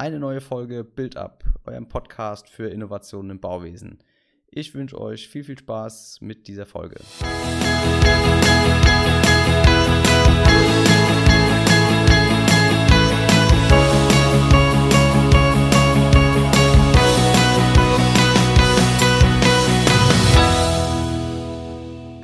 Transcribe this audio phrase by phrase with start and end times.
[0.00, 3.98] eine neue Folge Build Up, eurem Podcast für Innovationen im Bauwesen.
[4.50, 6.96] Ich wünsche euch viel, viel Spaß mit dieser Folge.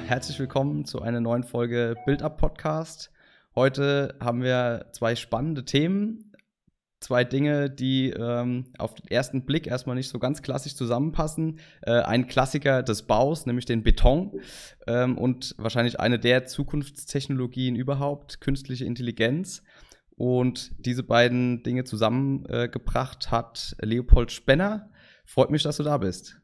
[0.06, 3.10] Herzlich willkommen zu einer neuen Folge Build Up Podcast.
[3.54, 6.25] Heute haben wir zwei spannende Themen
[7.06, 11.60] zwei Dinge, die ähm, auf den ersten Blick erstmal nicht so ganz klassisch zusammenpassen.
[11.82, 14.40] Äh, ein Klassiker des Baus, nämlich den Beton
[14.88, 19.62] ähm, und wahrscheinlich eine der Zukunftstechnologien überhaupt, künstliche Intelligenz.
[20.16, 24.90] Und diese beiden Dinge zusammengebracht äh, hat Leopold Spenner.
[25.24, 26.40] Freut mich, dass du da bist.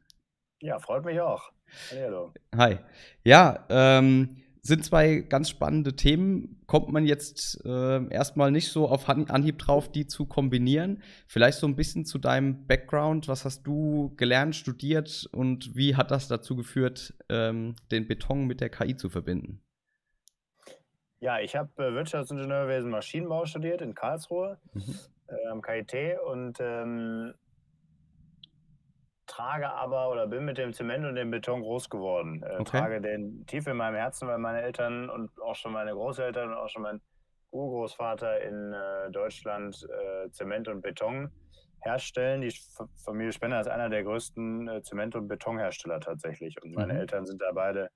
[0.61, 1.51] Ja, freut mich auch.
[1.91, 2.33] Hallo.
[2.55, 2.77] Hi.
[3.25, 6.63] Ja, ähm, sind zwei ganz spannende Themen.
[6.67, 11.03] Kommt man jetzt äh, erstmal nicht so auf Anhieb drauf, die zu kombinieren.
[11.27, 13.27] Vielleicht so ein bisschen zu deinem Background.
[13.27, 18.61] Was hast du gelernt, studiert und wie hat das dazu geführt, ähm, den Beton mit
[18.61, 19.61] der KI zu verbinden?
[21.19, 24.99] Ja, ich habe äh, Wirtschaftsingenieurwesen Maschinenbau studiert in Karlsruhe mhm.
[25.27, 25.93] äh, am KIT
[26.25, 27.33] und ähm,
[29.33, 32.43] trage aber oder bin mit dem Zement und dem Beton groß geworden.
[32.43, 32.79] Äh, okay.
[32.79, 36.55] Trage den tief in meinem Herzen, weil meine Eltern und auch schon meine Großeltern und
[36.55, 37.01] auch schon mein
[37.51, 41.31] Urgroßvater in äh, Deutschland äh, Zement und Beton
[41.81, 42.41] herstellen.
[42.41, 42.53] Die
[43.03, 46.61] Familie Spenner ist einer der größten äh, Zement- und Betonhersteller tatsächlich.
[46.61, 46.99] Und meine mhm.
[46.99, 47.89] Eltern sind da beide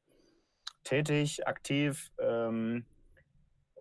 [0.83, 2.09] tätig, aktiv.
[2.19, 2.85] Ähm,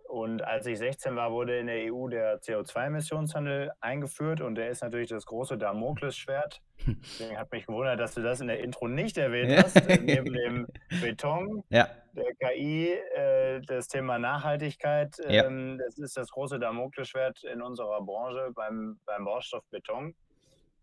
[0.07, 4.81] und als ich 16 war, wurde in der EU der CO2-Emissionshandel eingeführt und der ist
[4.81, 6.61] natürlich das große Damoklesschwert.
[6.87, 9.75] Deswegen hat mich gewundert, dass du das in der Intro nicht erwähnt hast.
[10.01, 10.67] Neben dem
[11.01, 11.89] Beton, ja.
[12.13, 15.17] der KI, äh, das Thema Nachhaltigkeit.
[15.25, 15.85] Ähm, ja.
[15.85, 20.15] Das ist das große Damoklesschwert in unserer Branche beim, beim Baustoff Beton.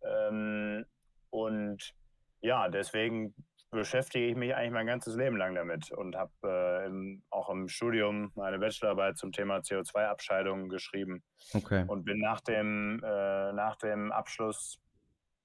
[0.03, 0.84] Ähm,
[1.31, 1.94] und
[2.42, 3.34] ja, deswegen
[3.75, 8.32] beschäftige ich mich eigentlich mein ganzes Leben lang damit und habe äh, auch im Studium
[8.34, 11.22] meine Bachelorarbeit zum Thema CO2-Abscheidung geschrieben.
[11.53, 11.84] Okay.
[11.87, 14.78] Und bin nach dem, äh, nach dem Abschluss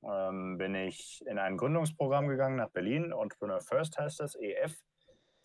[0.04, 3.12] ähm, bin ich in ein Gründungsprogramm gegangen nach Berlin.
[3.12, 4.76] Entrepreneur First heißt das, EF.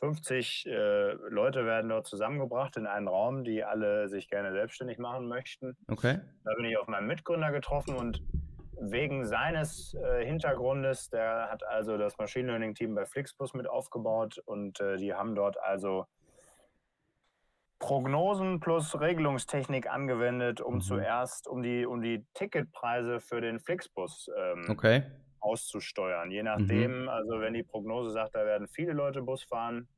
[0.01, 5.29] 50 äh, Leute werden dort zusammengebracht in einen Raum, die alle sich gerne selbstständig machen
[5.29, 5.77] möchten.
[5.89, 6.21] Okay.
[6.45, 8.23] Da bin ich auf meinen Mitgründer getroffen und
[8.91, 14.39] wegen seines äh, Hintergrundes, der hat also das Machine Learning Team bei Flixbus mit aufgebaut
[14.45, 16.07] und äh, die haben dort also
[17.79, 20.81] Prognosen plus Regelungstechnik angewendet, um mhm.
[20.81, 25.03] zuerst um die, um die Ticketpreise für den Flixbus ähm, okay.
[25.41, 26.31] auszusteuern.
[26.31, 27.09] Je nachdem, mhm.
[27.09, 29.89] also wenn die Prognose sagt, da werden viele Leute Bus fahren,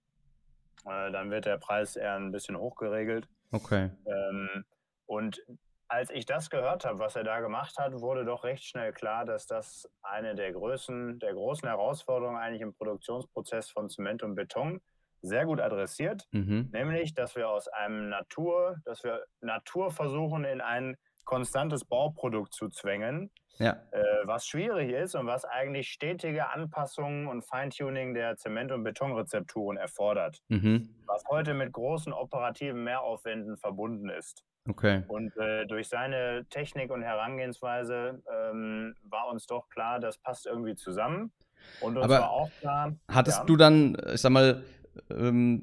[0.85, 3.29] äh, dann wird der Preis eher ein bisschen hochgeregelt.
[3.53, 3.91] Okay.
[4.07, 4.65] Ähm,
[5.07, 5.41] und
[5.89, 9.25] als ich das gehört habe, was er da gemacht hat, wurde doch recht schnell klar,
[9.25, 14.81] dass das eine der Größen, der großen Herausforderungen eigentlich im Produktionsprozess von Zement und Beton
[15.23, 16.71] sehr gut adressiert, mhm.
[16.73, 22.69] nämlich, dass wir aus einem Natur, dass wir Natur versuchen, in ein konstantes Bauprodukt zu
[22.69, 23.83] zwängen, ja.
[23.91, 29.77] äh, was schwierig ist und was eigentlich stetige Anpassungen und Feintuning der Zement- und Betonrezepturen
[29.77, 30.95] erfordert, mhm.
[31.07, 34.45] was heute mit großen operativen Mehraufwänden verbunden ist.
[34.69, 35.03] Okay.
[35.09, 40.75] Und äh, durch seine Technik und Herangehensweise ähm, war uns doch klar, das passt irgendwie
[40.75, 41.33] zusammen.
[41.81, 42.95] Und uns Aber war auch klar.
[43.09, 44.63] Hattest ja, du dann, ich sag mal,
[45.11, 45.63] ähm,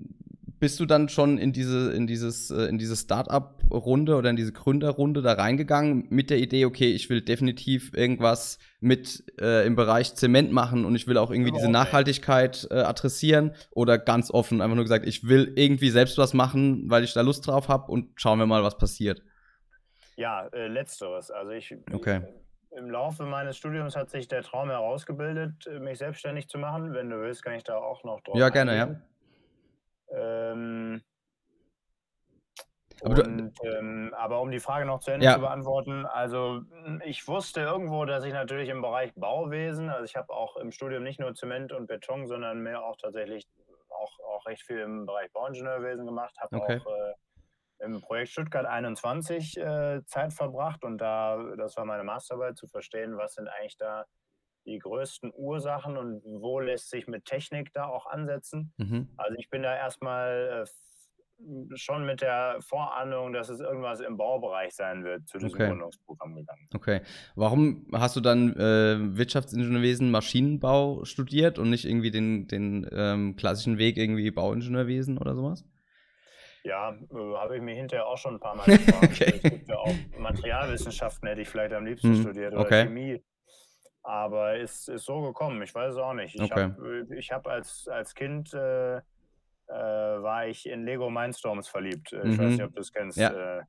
[0.64, 4.54] bist du dann schon in diese, in dieses, äh, in diese Startup-Runde oder in diese
[4.54, 10.16] Gründerrunde da reingegangen mit der Idee, okay, ich will definitiv irgendwas mit äh, im Bereich
[10.16, 14.76] Zement machen und ich will auch irgendwie diese Nachhaltigkeit äh, adressieren oder ganz offen einfach
[14.76, 18.12] nur gesagt, ich will irgendwie selbst was machen, weil ich da Lust drauf habe und
[18.16, 19.22] schauen wir mal, was passiert.
[20.16, 21.30] Ja, äh, letzteres.
[21.30, 22.22] Also ich, okay.
[22.72, 26.94] im Laufe meines Studiums hat sich der Traum herausgebildet, mich selbstständig zu machen.
[26.94, 28.38] Wenn du willst, kann ich da auch noch drauf.
[28.38, 29.02] Ja, gerne, eingehen.
[29.02, 29.13] ja.
[30.54, 31.02] Ähm,
[33.02, 35.34] aber, und, ähm, aber, um die Frage noch zu Ende ja.
[35.34, 40.16] zu beantworten, also hm, ich wusste irgendwo, dass ich natürlich im Bereich Bauwesen, also ich
[40.16, 43.48] habe auch im Studium nicht nur Zement und Beton, sondern mehr auch tatsächlich
[43.90, 46.80] auch, auch recht viel im Bereich Bauingenieurwesen gemacht, habe okay.
[46.80, 47.14] auch äh,
[47.80, 53.18] im Projekt Stuttgart 21 äh, Zeit verbracht und da, das war meine Masterarbeit, zu verstehen,
[53.18, 54.06] was sind eigentlich da
[54.66, 58.74] die größten Ursachen und wo lässt sich mit Technik da auch ansetzen.
[58.78, 59.10] Mhm.
[59.18, 60.70] Also ich bin da erstmal äh,
[61.76, 65.70] schon mit der Vorahnung, dass es irgendwas im Baubereich sein wird, zu diesem okay.
[65.70, 66.68] Gründungsprogramm gegangen.
[66.74, 67.02] Okay.
[67.36, 73.78] Warum hast du dann äh, Wirtschaftsingenieurwesen, Maschinenbau studiert und nicht irgendwie den, den ähm, klassischen
[73.78, 75.66] Weg irgendwie Bauingenieurwesen oder sowas?
[76.64, 79.04] Ja, äh, habe ich mir hinterher auch schon ein paar Mal gefragt.
[79.04, 79.34] okay.
[79.36, 82.84] Es gibt ja auch Materialwissenschaften, hätte ich vielleicht am liebsten hm, studiert oder okay.
[82.86, 83.22] Chemie.
[84.04, 86.36] Aber ist, ist so gekommen, ich weiß es auch nicht.
[86.36, 86.64] Ich okay.
[86.64, 89.02] habe äh, hab als, als Kind äh, äh,
[89.68, 92.12] war ich in Lego Mindstorms verliebt.
[92.12, 92.38] Ich mhm.
[92.38, 93.18] weiß nicht, ob du es kennst.
[93.18, 93.60] Ja.
[93.60, 93.64] Äh,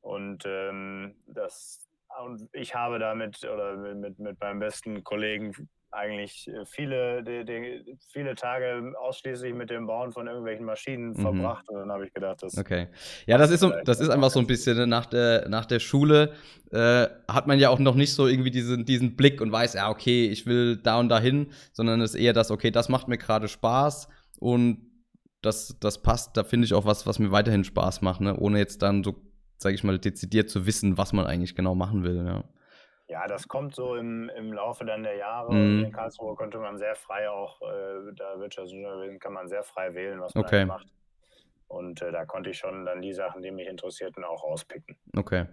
[0.00, 1.88] und ähm, das
[2.20, 7.98] und ich habe damit oder mit, mit meinem besten Kollegen eigentlich äh, viele, die, die,
[8.08, 11.16] viele Tage ausschließlich mit dem Bauen von irgendwelchen Maschinen mhm.
[11.16, 11.68] verbracht.
[11.68, 12.56] Und dann habe ich gedacht, das.
[12.56, 12.88] Okay.
[13.26, 15.80] Ja, das ist, so, das ist einfach so ein bisschen ne, nach der, nach der
[15.80, 16.32] Schule.
[16.70, 19.90] Äh, hat man ja auch noch nicht so irgendwie diesen, diesen Blick und weiß, ja,
[19.90, 23.18] okay, ich will da und dahin, sondern es ist eher das, okay, das macht mir
[23.18, 24.08] gerade Spaß
[24.40, 24.90] und
[25.42, 28.36] das, das passt, da finde ich auch was, was mir weiterhin Spaß macht, ne?
[28.38, 29.16] ohne jetzt dann so,
[29.58, 32.24] sage ich mal, dezidiert zu wissen, was man eigentlich genau machen will.
[32.24, 32.44] Ja.
[33.12, 35.52] Ja, das kommt so im, im Laufe dann der Jahre.
[35.52, 35.84] Mhm.
[35.84, 40.18] In Karlsruhe konnte man sehr frei auch, äh, da Wirtschaftsingenieurwesen kann man sehr frei wählen,
[40.18, 40.64] was man okay.
[40.64, 40.86] macht.
[41.68, 44.96] Und äh, da konnte ich schon dann die Sachen, die mich interessierten, auch rauspicken.
[45.14, 45.46] Okay.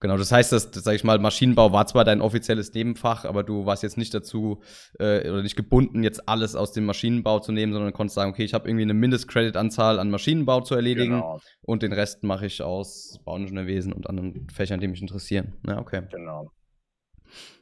[0.00, 3.64] Genau, das heißt, dass, sag ich mal, Maschinenbau war zwar dein offizielles Nebenfach, aber du
[3.64, 4.60] warst jetzt nicht dazu
[4.98, 8.44] äh, oder nicht gebunden, jetzt alles aus dem Maschinenbau zu nehmen, sondern konntest sagen, okay,
[8.44, 11.40] ich habe irgendwie eine Mindestcreditanzahl an Maschinenbau zu erledigen genau.
[11.62, 15.56] und den Rest mache ich aus Bauingenieurwesen und anderen Fächern, die mich interessieren.
[15.66, 16.02] Ja, okay.
[16.12, 16.52] Genau.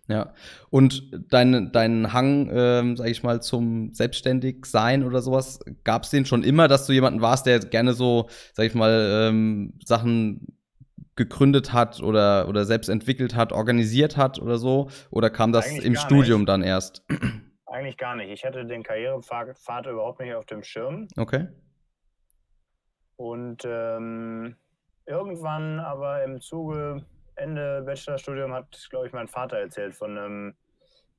[0.08, 0.34] Ja.
[0.70, 6.24] Und dein, dein Hang, ähm, sag ich mal, zum Selbstständigsein oder sowas, gab es den
[6.26, 10.56] schon immer, dass du jemanden warst, der gerne so, sag ich mal, ähm, Sachen
[11.16, 14.90] gegründet hat oder, oder selbst entwickelt hat, organisiert hat oder so?
[15.10, 16.48] Oder kam das Eigentlich im Studium nicht.
[16.50, 17.04] dann erst?
[17.66, 18.30] Eigentlich gar nicht.
[18.30, 21.08] Ich hatte den Karrierepfad überhaupt nicht auf dem Schirm.
[21.16, 21.48] Okay.
[23.16, 24.56] Und ähm,
[25.06, 27.04] irgendwann aber im Zuge
[27.36, 30.54] Ende Bachelorstudium hat, glaube ich, mein Vater erzählt von einem,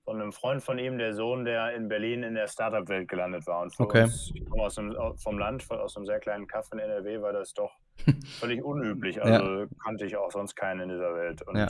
[0.04, 3.62] von einem Freund von ihm, der Sohn, der in Berlin in der Startup-Welt gelandet war.
[3.62, 4.04] Und okay.
[4.04, 7.34] uns, ich komme aus einem, vom Land, aus einem sehr kleinen Kaff in NRW, war
[7.34, 7.72] das doch
[8.40, 9.22] völlig unüblich.
[9.22, 9.68] Also ja.
[9.84, 11.42] kannte ich auch sonst keinen in dieser Welt.
[11.44, 11.68] Und ja.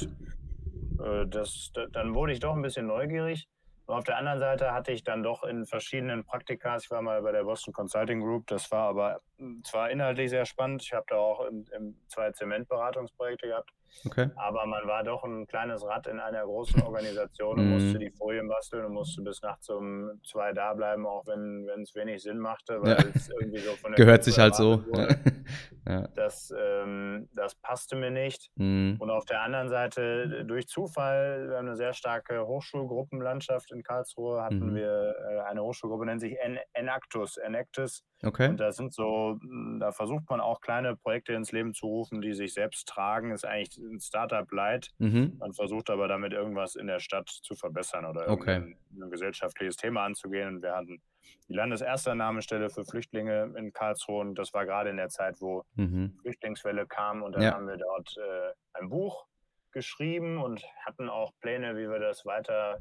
[1.05, 3.47] äh, das, dann wurde ich doch ein bisschen neugierig.
[3.87, 7.21] Und auf der anderen Seite hatte ich dann doch in verschiedenen Praktikas, ich war mal
[7.21, 9.21] bei der Boston Consulting Group, das war aber
[9.63, 13.71] zwar inhaltlich sehr spannend, ich habe da auch im, im zwei Zementberatungsprojekte gehabt,
[14.05, 14.29] Okay.
[14.35, 17.99] Aber man war doch ein kleines Rad in einer großen Organisation und musste mhm.
[17.99, 22.21] die Folien basteln und musste bis nachts um zwei da bleiben, auch wenn es wenig
[22.21, 23.05] Sinn machte, weil ja.
[23.13, 24.83] es irgendwie so von der Gehört Gruppe sich halt so.
[25.87, 26.07] ja.
[26.15, 28.49] das, ähm, das passte mir nicht.
[28.55, 28.97] Mhm.
[28.99, 34.41] Und auf der anderen Seite, durch Zufall, wir haben eine sehr starke Hochschulgruppenlandschaft in Karlsruhe,
[34.41, 34.75] hatten mhm.
[34.75, 36.37] wir äh, eine Hochschulgruppe, nennt sich
[36.73, 37.37] Enactus.
[37.37, 38.03] Enactus.
[38.23, 38.49] Okay.
[38.49, 39.39] Und da sind so,
[39.79, 43.31] da versucht man auch kleine Projekte ins Leben zu rufen, die sich selbst tragen.
[43.31, 44.91] Ist eigentlich ein Startup Light.
[44.97, 45.35] Mhm.
[45.39, 48.75] Man versucht aber damit irgendwas in der Stadt zu verbessern oder okay.
[48.91, 50.55] ein gesellschaftliches Thema anzugehen.
[50.55, 51.01] Und wir hatten
[51.47, 54.21] die Landesersternahmestelle für Flüchtlinge in Karlsruhe.
[54.21, 56.17] Und das war gerade in der Zeit, wo mhm.
[56.21, 57.21] Flüchtlingswelle kam.
[57.21, 57.53] Und dann ja.
[57.53, 59.27] haben wir dort äh, ein Buch
[59.71, 62.79] geschrieben und hatten auch Pläne, wie wir das weiter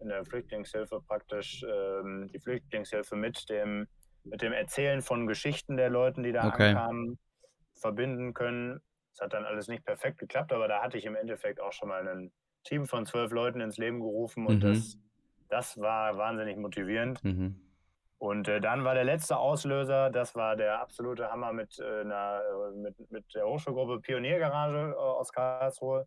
[0.00, 3.86] in der Flüchtlingshilfe praktisch, ähm, die Flüchtlingshilfe mit dem,
[4.24, 6.70] mit dem Erzählen von Geschichten der Leuten, die da okay.
[6.70, 7.18] ankamen,
[7.74, 8.80] verbinden können.
[9.12, 11.88] Es hat dann alles nicht perfekt geklappt, aber da hatte ich im Endeffekt auch schon
[11.88, 12.32] mal ein
[12.64, 14.68] Team von zwölf Leuten ins Leben gerufen und mhm.
[14.68, 14.98] das,
[15.48, 17.22] das war wahnsinnig motivierend.
[17.24, 17.60] Mhm.
[18.20, 22.42] Und äh, dann war der letzte Auslöser, das war der absolute Hammer mit, äh, einer,
[22.42, 26.06] äh, mit, mit der Hochschulgruppe Pioniergarage äh, aus Karlsruhe.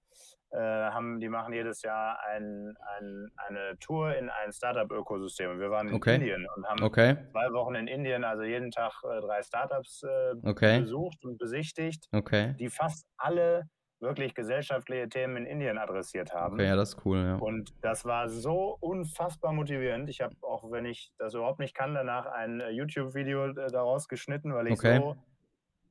[0.53, 5.59] Äh, haben, die machen jedes Jahr ein, ein, eine Tour in ein Startup-Ökosystem.
[5.59, 6.15] Wir waren in okay.
[6.15, 7.17] Indien und haben okay.
[7.31, 10.03] zwei Wochen in Indien, also jeden Tag äh, drei Startups
[10.43, 10.81] okay.
[10.81, 13.63] besucht und besichtigt, die fast alle
[14.03, 16.55] wirklich gesellschaftliche Themen in Indien adressiert haben.
[16.55, 17.35] Okay, ja, das ist cool, ja.
[17.37, 20.09] Und das war so unfassbar motivierend.
[20.09, 24.07] Ich habe auch, wenn ich das überhaupt nicht kann, danach ein äh, YouTube-Video äh, daraus
[24.07, 25.15] geschnitten, weil ich so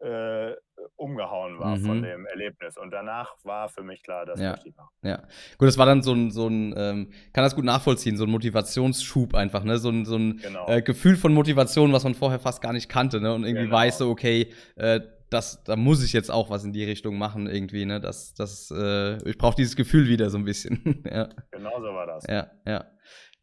[0.02, 0.54] äh,
[0.96, 1.84] umgehauen war mhm.
[1.84, 2.76] von dem Erlebnis.
[2.76, 4.58] Und danach war für mich klar, dass ja.
[4.64, 5.22] ich Ja,
[5.58, 8.30] gut, das war dann so ein, so ein ähm, kann das gut nachvollziehen, so ein
[8.30, 9.78] Motivationsschub einfach, ne?
[9.78, 10.68] So ein, so ein genau.
[10.68, 13.32] äh, Gefühl von Motivation, was man vorher fast gar nicht kannte, ne?
[13.32, 13.76] Und irgendwie genau.
[13.76, 17.46] weiß so, okay, äh, das, da muss ich jetzt auch was in die Richtung machen
[17.46, 18.00] irgendwie, ne?
[18.00, 21.04] Das, das, äh, ich brauche dieses Gefühl wieder so ein bisschen.
[21.10, 21.28] ja.
[21.52, 22.24] Genau so war das.
[22.28, 22.86] Ja, ja.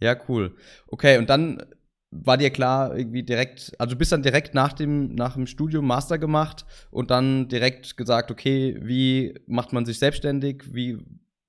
[0.01, 0.55] Ja, cool.
[0.87, 1.61] Okay, und dann
[2.11, 5.85] war dir klar, irgendwie direkt, also du bist dann direkt nach dem, nach dem Studium
[5.85, 10.97] Master gemacht und dann direkt gesagt, okay, wie macht man sich selbstständig, wie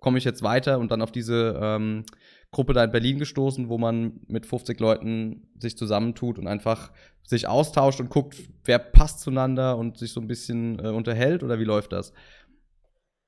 [0.01, 2.05] komme ich jetzt weiter und dann auf diese ähm,
[2.51, 6.91] Gruppe da in Berlin gestoßen, wo man mit 50 Leuten sich zusammentut und einfach
[7.23, 11.59] sich austauscht und guckt, wer passt zueinander und sich so ein bisschen äh, unterhält oder
[11.59, 12.13] wie läuft das?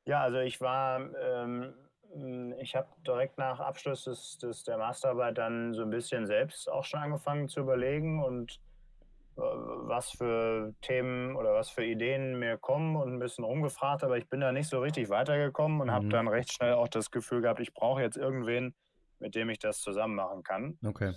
[0.06, 1.72] Ja, also ich war, ähm,
[2.58, 6.84] ich habe direkt nach Abschluss des, des, der Masterarbeit dann so ein bisschen selbst auch
[6.84, 8.60] schon angefangen zu überlegen und
[9.36, 14.18] äh, was für Themen oder was für Ideen mir kommen und ein bisschen rumgefragt, aber
[14.18, 15.92] ich bin da nicht so richtig weitergekommen und mhm.
[15.92, 18.74] habe dann recht schnell auch das Gefühl gehabt, ich brauche jetzt irgendwen,
[19.18, 20.78] mit dem ich das zusammen machen kann.
[20.84, 21.14] Okay.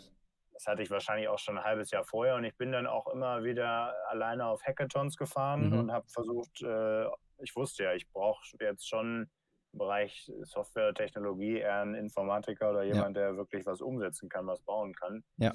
[0.54, 3.08] Das hatte ich wahrscheinlich auch schon ein halbes Jahr vorher und ich bin dann auch
[3.08, 5.80] immer wieder alleine auf Hackathons gefahren mhm.
[5.80, 7.06] und habe versucht, äh,
[7.40, 9.30] ich wusste ja, ich brauche jetzt schon
[9.78, 13.24] Bereich Software-Technologie eher einen Informatiker oder jemand, ja.
[13.24, 15.24] der wirklich was umsetzen kann, was bauen kann.
[15.38, 15.54] Ja.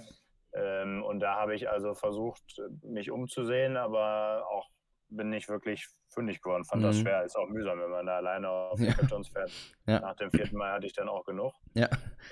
[0.52, 4.68] Ähm, und da habe ich also versucht, mich umzusehen, aber auch
[5.10, 6.64] bin nicht wirklich fündig geworden.
[6.64, 6.86] Fand mhm.
[6.86, 7.24] das schwer.
[7.24, 8.92] Ist auch mühsam, wenn man da alleine auf ja.
[8.92, 9.50] fährt.
[9.86, 10.00] Ja.
[10.00, 11.52] Nach dem vierten Mal hatte ich dann auch genug.
[11.74, 11.88] Ja.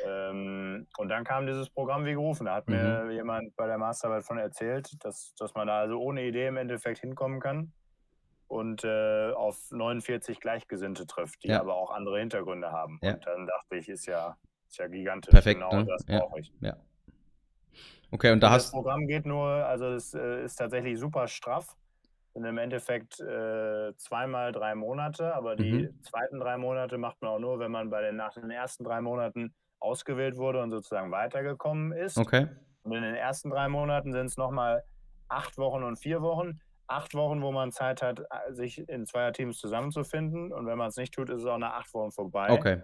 [0.07, 2.47] Ähm, und dann kam dieses Programm wie gerufen.
[2.47, 2.77] Da hat mhm.
[2.77, 6.57] mir jemand bei der Masterarbeit von erzählt, dass, dass man da also ohne Idee im
[6.57, 7.73] Endeffekt hinkommen kann
[8.49, 11.61] und äh, auf 49 Gleichgesinnte trifft, die ja.
[11.61, 12.99] aber auch andere Hintergründe haben.
[13.01, 14.37] Und dann dachte ich, ist ja,
[14.67, 15.33] ist ja gigantisch.
[15.33, 15.85] Perfekt, genau ne?
[15.85, 16.53] das brauche ich.
[16.61, 16.77] Ja.
[18.11, 21.29] Okay, und da und hast Das Programm geht nur, also es äh, ist tatsächlich super
[21.29, 21.77] straff.
[22.35, 26.03] Sind im Endeffekt äh, zweimal drei Monate, aber die mhm.
[26.03, 29.01] zweiten drei Monate macht man auch nur, wenn man bei den nach den ersten drei
[29.01, 32.17] Monaten ausgewählt wurde und sozusagen weitergekommen ist.
[32.17, 32.49] Okay.
[32.83, 34.85] Und in den ersten drei Monaten sind es nochmal
[35.29, 36.61] acht Wochen und vier Wochen.
[36.89, 40.53] Acht Wochen, wo man Zeit hat, sich in Zweierteams zusammenzufinden.
[40.53, 42.51] Und wenn man es nicht tut, ist es auch nach acht Wochen vorbei.
[42.51, 42.83] Okay.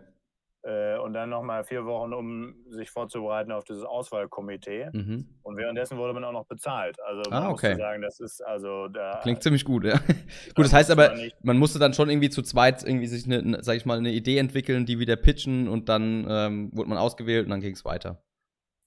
[0.65, 4.89] Äh, und dann nochmal vier Wochen, um sich vorzubereiten auf dieses Auswahlkomitee.
[4.95, 5.29] Mhm.
[5.43, 6.99] Und währenddessen wurde man auch noch bezahlt.
[7.03, 7.71] Also man ah, okay.
[7.71, 9.21] muss sagen, das ist also da.
[9.23, 9.99] Klingt ziemlich gut, ja.
[10.55, 13.77] gut, das heißt aber, man, musste dann schon irgendwie zu zweit irgendwie sich eine, sag
[13.77, 17.51] ich mal, eine Idee entwickeln, die wieder pitchen und dann ähm, wurde man ausgewählt und
[17.51, 18.25] dann ging es weiter.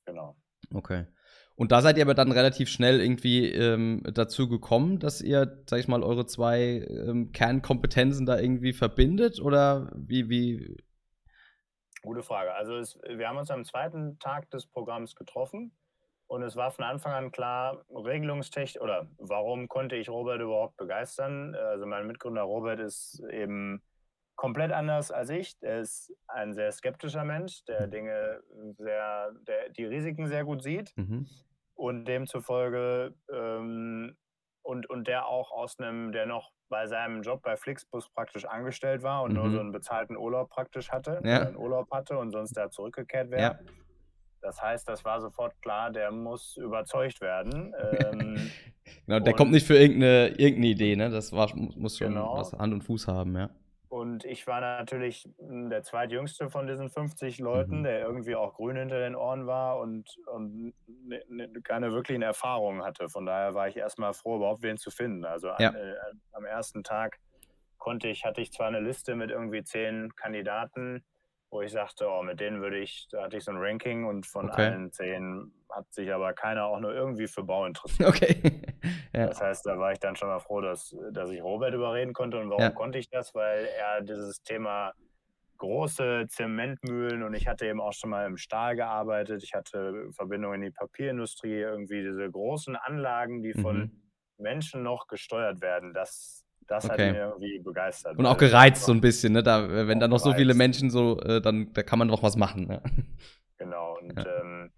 [0.08, 0.36] Genau.
[0.74, 1.06] Okay.
[1.58, 5.80] Und da seid ihr aber dann relativ schnell irgendwie ähm, dazu gekommen, dass ihr, sag
[5.80, 9.42] ich mal, eure zwei ähm, Kernkompetenzen da irgendwie verbindet?
[9.42, 10.78] Oder wie, wie,
[12.04, 12.54] Gute Frage.
[12.54, 15.72] Also es, wir haben uns am zweiten Tag des Programms getroffen
[16.28, 21.56] und es war von Anfang an klar, Regelungstechnik oder warum konnte ich Robert überhaupt begeistern?
[21.56, 23.82] Also mein Mitgründer Robert ist eben
[24.36, 25.58] komplett anders als ich.
[25.62, 27.92] Er ist ein sehr skeptischer Mensch, der mhm.
[27.92, 28.44] Dinge
[28.78, 31.28] sehr, der die Risiken sehr gut sieht mhm.
[31.78, 34.16] Und demzufolge ähm,
[34.64, 39.04] und, und der auch aus einem, der noch bei seinem Job bei Flixbus praktisch angestellt
[39.04, 39.38] war und mhm.
[39.38, 41.44] nur so einen bezahlten Urlaub praktisch hatte, ja.
[41.44, 43.42] einen Urlaub hatte und sonst da zurückgekehrt wäre.
[43.42, 43.60] Ja.
[44.42, 47.74] Das heißt, das war sofort klar, der muss überzeugt werden.
[48.00, 48.52] Ähm,
[49.06, 51.10] genau, der kommt nicht für irgendeine, irgendeine Idee, ne?
[51.10, 52.38] Das war, muss schon genau.
[52.38, 53.50] was Hand und Fuß haben, ja.
[54.08, 57.84] Und ich war natürlich der zweitjüngste von diesen 50 Leuten, mhm.
[57.84, 62.84] der irgendwie auch grün hinter den Ohren war und, und ne, ne, keine wirklichen Erfahrungen
[62.84, 63.10] hatte.
[63.10, 65.26] Von daher war ich erstmal froh, überhaupt wen zu finden.
[65.26, 65.70] Also ja.
[65.70, 65.96] an, äh,
[66.32, 67.20] am ersten Tag
[67.78, 71.04] konnte ich, hatte ich zwar eine Liste mit irgendwie zehn Kandidaten,
[71.50, 74.26] wo ich sagte, oh, mit denen würde ich, da hatte ich so ein Ranking und
[74.26, 74.66] von okay.
[74.66, 78.08] allen zehn hat sich aber keiner auch nur irgendwie für Bau interessiert.
[78.10, 78.42] Okay.
[79.14, 79.28] ja.
[79.28, 82.38] Das heißt, da war ich dann schon mal froh, dass, dass ich Robert überreden konnte.
[82.38, 82.70] Und warum ja.
[82.70, 83.34] konnte ich das?
[83.34, 84.94] Weil er dieses Thema
[85.58, 89.44] große Zementmühlen und ich hatte eben auch schon mal im Stahl gearbeitet.
[89.44, 94.02] Ich hatte Verbindungen in die Papierindustrie, irgendwie diese großen Anlagen, die von mhm.
[94.38, 95.94] Menschen noch gesteuert werden.
[95.94, 96.92] Das das okay.
[96.92, 98.18] hat mich irgendwie begeistert.
[98.18, 99.44] Und auch gereizt so ein bisschen, ne?
[99.44, 102.36] Da, wenn da noch so viele Menschen so, äh, dann da kann man doch was
[102.36, 102.68] machen.
[102.68, 102.82] Ne?
[103.58, 103.98] Genau.
[103.98, 104.40] Und ja.
[104.40, 104.72] ähm,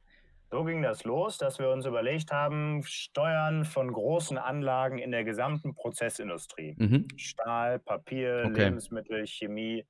[0.51, 5.23] so ging das los, dass wir uns überlegt haben, Steuern von großen Anlagen in der
[5.23, 6.75] gesamten Prozessindustrie.
[6.77, 7.07] Mhm.
[7.17, 8.65] Stahl, Papier, okay.
[8.65, 9.85] Lebensmittel, Chemie,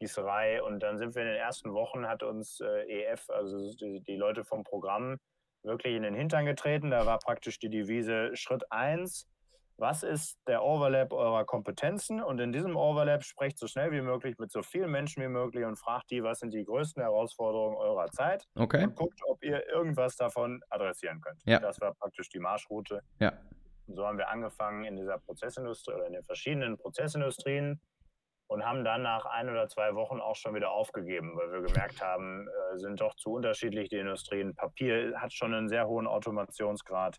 [0.00, 0.62] Gießerei.
[0.62, 4.16] Und dann sind wir in den ersten Wochen, hat uns äh, EF, also die, die
[4.16, 5.18] Leute vom Programm,
[5.62, 6.90] wirklich in den Hintern getreten.
[6.90, 9.28] Da war praktisch die Devise Schritt 1,
[9.76, 14.38] was ist der Overlap eurer Kompetenzen und in diesem Overlap sprecht so schnell wie möglich
[14.38, 18.10] mit so vielen Menschen wie möglich und fragt die, was sind die größten Herausforderungen eurer
[18.10, 18.84] Zeit okay.
[18.84, 21.42] und guckt, ob ihr irgendwas davon adressieren könnt.
[21.44, 21.58] Ja.
[21.58, 23.02] Das war praktisch die Marschroute.
[23.18, 23.32] Ja.
[23.86, 27.80] Und so haben wir angefangen in dieser Prozessindustrie oder in den verschiedenen Prozessindustrien
[28.46, 32.00] und haben dann nach ein oder zwei Wochen auch schon wieder aufgegeben, weil wir gemerkt
[32.00, 34.54] haben, äh, sind doch zu unterschiedlich die Industrien.
[34.54, 37.18] Papier hat schon einen sehr hohen Automationsgrad.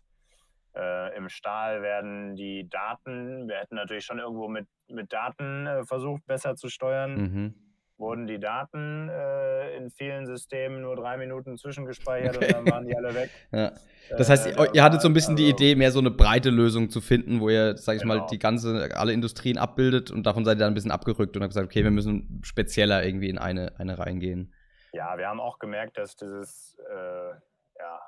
[0.76, 5.84] Äh, Im Stahl werden die Daten, wir hätten natürlich schon irgendwo mit, mit Daten äh,
[5.84, 7.16] versucht, besser zu steuern.
[7.16, 7.54] Mhm.
[7.98, 12.48] Wurden die Daten äh, in vielen Systemen nur drei Minuten zwischengespeichert okay.
[12.48, 13.30] und dann waren die alle weg.
[13.52, 13.72] Ja.
[14.18, 16.50] Das heißt, ihr, ihr hattet so ein bisschen also, die Idee, mehr so eine breite
[16.50, 18.18] Lösung zu finden, wo ihr, sag ich genau.
[18.18, 21.42] mal, die ganze, alle Industrien abbildet und davon seid ihr dann ein bisschen abgerückt und
[21.42, 24.54] habt gesagt, okay, wir müssen spezieller irgendwie in eine, eine reingehen.
[24.92, 27.30] Ja, wir haben auch gemerkt, dass dieses äh,
[27.78, 28.00] ja,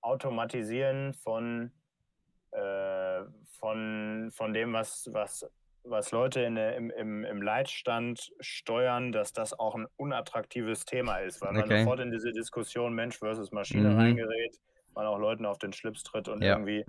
[0.00, 1.72] Automatisieren von,
[2.52, 3.20] äh,
[3.58, 5.46] von, von dem, was, was,
[5.84, 11.40] was Leute in im, im, im Leitstand steuern, dass das auch ein unattraktives Thema ist,
[11.42, 13.98] weil man sofort in diese Diskussion Mensch versus Maschine mhm.
[13.98, 14.58] reingerät
[14.98, 16.52] man auch Leuten auf den Schlips tritt und ja.
[16.52, 16.84] irgendwie.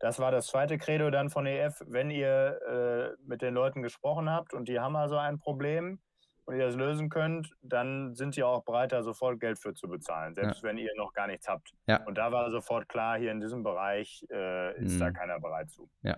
[0.00, 1.80] Das war das zweite Credo dann von EF.
[1.86, 6.00] Wenn ihr äh, mit den Leuten gesprochen habt und die haben also ein Problem
[6.44, 9.88] und ihr das lösen könnt, dann sind die auch bereit, da sofort Geld für zu
[9.88, 10.68] bezahlen, selbst ja.
[10.68, 11.72] wenn ihr noch gar nichts habt.
[11.86, 12.04] Ja.
[12.04, 15.00] Und da war sofort klar, hier in diesem Bereich äh, ist mhm.
[15.00, 15.88] da keiner bereit zu.
[16.02, 16.16] Ja.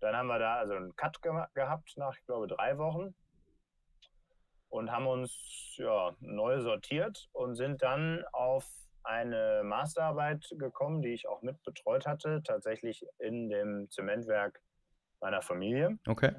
[0.00, 3.14] Dann haben wir da also einen Cut ge gehabt nach, ich glaube, drei Wochen
[4.68, 8.68] und haben uns ja, neu sortiert und sind dann auf
[9.04, 14.60] eine Masterarbeit gekommen, die ich auch mit betreut hatte, tatsächlich in dem Zementwerk
[15.20, 15.98] meiner Familie.
[16.06, 16.32] Okay.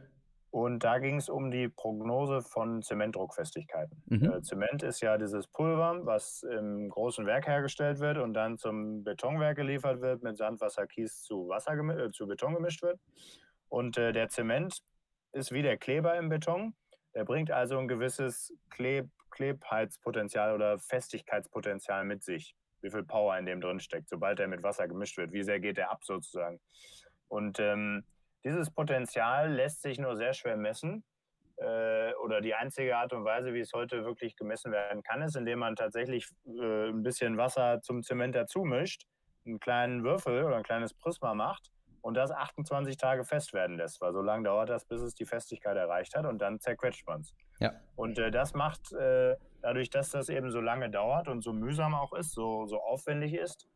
[0.53, 4.03] Und da ging es um die Prognose von Zementdruckfestigkeiten.
[4.05, 4.33] Mhm.
[4.33, 9.03] Äh, Zement ist ja dieses Pulver, was im großen Werk hergestellt wird und dann zum
[9.03, 12.99] Betonwerk geliefert wird, mit Sand, Wasser, Kies zu, Wasser äh, zu Beton gemischt wird.
[13.67, 14.83] Und äh, der Zement
[15.31, 16.75] ist wie der Kleber im Beton.
[17.15, 22.55] Der bringt also ein gewisses Kleb Klebheitspotenzial oder Festigkeitspotenzial mit sich.
[22.81, 25.31] Wie viel Power in dem drin steckt, sobald er mit Wasser gemischt wird.
[25.31, 26.59] Wie sehr geht er ab sozusagen.
[27.27, 28.03] Und ähm,
[28.43, 31.03] dieses Potenzial lässt sich nur sehr schwer messen.
[31.57, 35.35] Äh, oder die einzige Art und Weise, wie es heute wirklich gemessen werden kann, ist,
[35.35, 39.03] indem man tatsächlich äh, ein bisschen Wasser zum Zement dazu mischt,
[39.45, 41.71] einen kleinen Würfel oder ein kleines Prisma macht
[42.01, 45.25] und das 28 Tage fest werden lässt, weil so lange dauert das, bis es die
[45.25, 47.35] Festigkeit erreicht hat und dann zerquetscht man es.
[47.59, 47.71] Ja.
[47.95, 51.93] Und äh, das macht, äh, dadurch, dass das eben so lange dauert und so mühsam
[51.93, 53.69] auch ist, so, so aufwendig ist,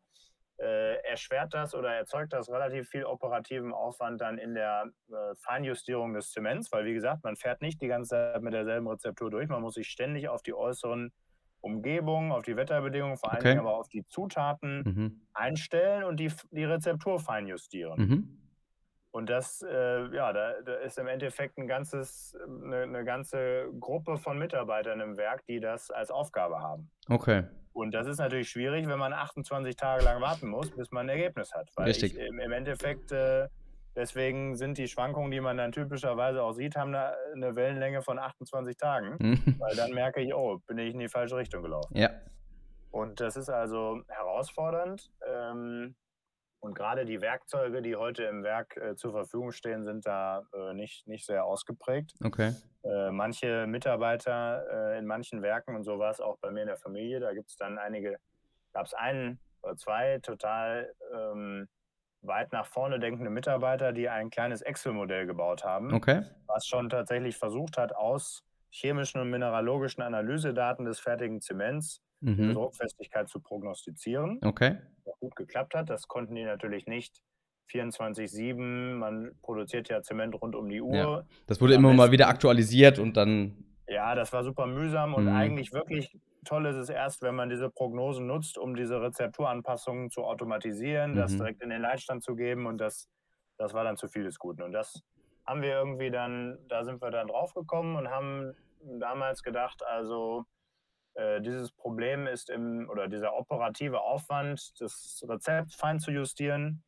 [0.60, 6.14] äh, erschwert das oder erzeugt das relativ viel operativen Aufwand dann in der äh, Feinjustierung
[6.14, 9.48] des Zements, weil wie gesagt, man fährt nicht die ganze Zeit mit derselben Rezeptur durch,
[9.50, 11.12] man muss sich ständig auf die äußeren
[11.62, 13.50] Umgebung, auf die Wetterbedingungen, vor allen okay.
[13.50, 15.22] Dingen aber auf die Zutaten mhm.
[15.34, 18.00] einstellen und die, die Rezeptur feinjustieren.
[18.00, 18.47] Mhm.
[19.18, 24.18] Und das, äh, ja, da, da, ist im Endeffekt ein ganzes, eine, eine, ganze Gruppe
[24.18, 26.92] von Mitarbeitern im Werk, die das als Aufgabe haben.
[27.10, 27.46] Okay.
[27.74, 31.18] Und das ist natürlich schwierig, wenn man 28 Tage lang warten muss, bis man ein
[31.18, 31.68] Ergebnis hat.
[31.76, 32.16] Weil Richtig.
[32.16, 33.48] Ich, im, im, Endeffekt äh,
[33.96, 38.78] Deswegen sind die Schwankungen, die man dann typischerweise auch sieht, haben eine, Wellenlänge von 28
[38.78, 39.56] Tagen, mhm.
[39.60, 41.98] weil dann merke ich, oh, bin ich in die falsche Richtung gelaufen.
[41.98, 42.12] Ja.
[42.92, 45.10] Und das ist also herausfordernd.
[45.28, 45.96] Ähm,
[46.60, 50.74] und gerade die Werkzeuge, die heute im Werk äh, zur Verfügung stehen, sind da äh,
[50.74, 52.14] nicht, nicht sehr ausgeprägt.
[52.24, 52.54] Okay.
[52.84, 56.68] Äh, manche Mitarbeiter äh, in manchen Werken, und so war es auch bei mir in
[56.68, 58.18] der Familie, da gibt es dann einige,
[58.74, 61.68] gab es einen oder zwei total ähm,
[62.22, 66.24] weit nach vorne denkende Mitarbeiter, die ein kleines Excel-Modell gebaut haben, okay.
[66.48, 72.54] was schon tatsächlich versucht hat, aus chemischen und mineralogischen Analysedaten des fertigen Zements mhm.
[72.54, 74.40] Druckfestigkeit zu prognostizieren.
[74.44, 74.78] Okay.
[75.06, 75.90] Was gut geklappt hat.
[75.90, 77.22] Das konnten die natürlich nicht
[77.72, 78.96] 24-7.
[78.96, 80.96] Man produziert ja Zement rund um die Uhr.
[80.96, 81.24] Ja.
[81.48, 83.64] Das wurde immer mal wieder aktualisiert und dann.
[83.88, 85.36] Ja, das war super mühsam und mhm.
[85.36, 90.24] eigentlich wirklich toll ist es erst, wenn man diese Prognosen nutzt, um diese Rezepturanpassungen zu
[90.24, 91.16] automatisieren, mhm.
[91.16, 93.10] das direkt in den Leitstand zu geben und das,
[93.58, 94.62] das war dann zu viel des Guten.
[94.62, 95.02] Und das
[95.46, 98.54] haben wir irgendwie dann, da sind wir dann draufgekommen und haben
[99.00, 100.46] damals gedacht, also
[101.18, 106.84] äh, dieses Problem ist im, oder dieser operative Aufwand, das Rezept fein zu justieren,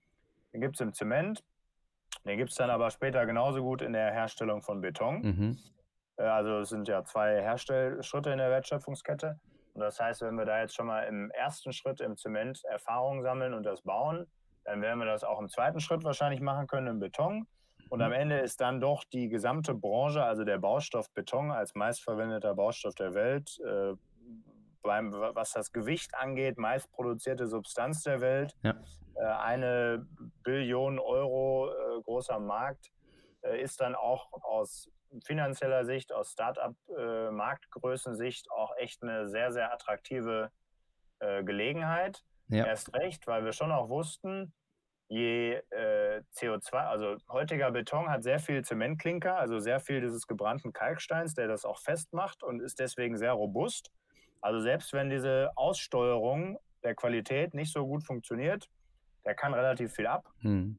[0.54, 1.44] den gibt es im Zement,
[2.26, 5.22] den gibt es dann aber später genauso gut in der Herstellung von Beton.
[5.22, 5.58] Mhm.
[6.18, 9.40] Äh, also es sind ja zwei Herstellschritte in der Wertschöpfungskette.
[9.74, 13.24] Und das heißt, wenn wir da jetzt schon mal im ersten Schritt im Zement Erfahrung
[13.24, 14.28] sammeln und das bauen,
[14.64, 17.48] dann werden wir das auch im zweiten Schritt wahrscheinlich machen können im Beton.
[17.90, 22.54] Und am Ende ist dann doch die gesamte Branche, also der Baustoff Beton als meistverwendeter
[22.54, 23.96] Baustoff der Welt, äh,
[24.82, 28.56] beim, was das Gewicht angeht, meist produzierte Substanz der Welt.
[28.64, 28.76] Ja.
[29.16, 30.08] Äh, eine
[30.44, 32.92] Billion Euro äh, großer Markt
[33.42, 34.90] äh, ist dann auch aus
[35.26, 40.52] finanzieller Sicht, aus Start-up-Marktgrößensicht auch echt eine sehr, sehr attraktive
[41.44, 42.24] Gelegenheit.
[42.48, 42.66] Ja.
[42.66, 44.54] Erst recht, weil wir schon auch wussten,
[45.10, 50.72] je äh, CO2, also heutiger Beton hat sehr viel Zementklinker, also sehr viel dieses gebrannten
[50.72, 53.92] Kalksteins, der das auch festmacht und ist deswegen sehr robust.
[54.42, 58.70] Also selbst wenn diese Aussteuerung der Qualität nicht so gut funktioniert,
[59.26, 60.30] der kann relativ viel ab.
[60.40, 60.78] Hm.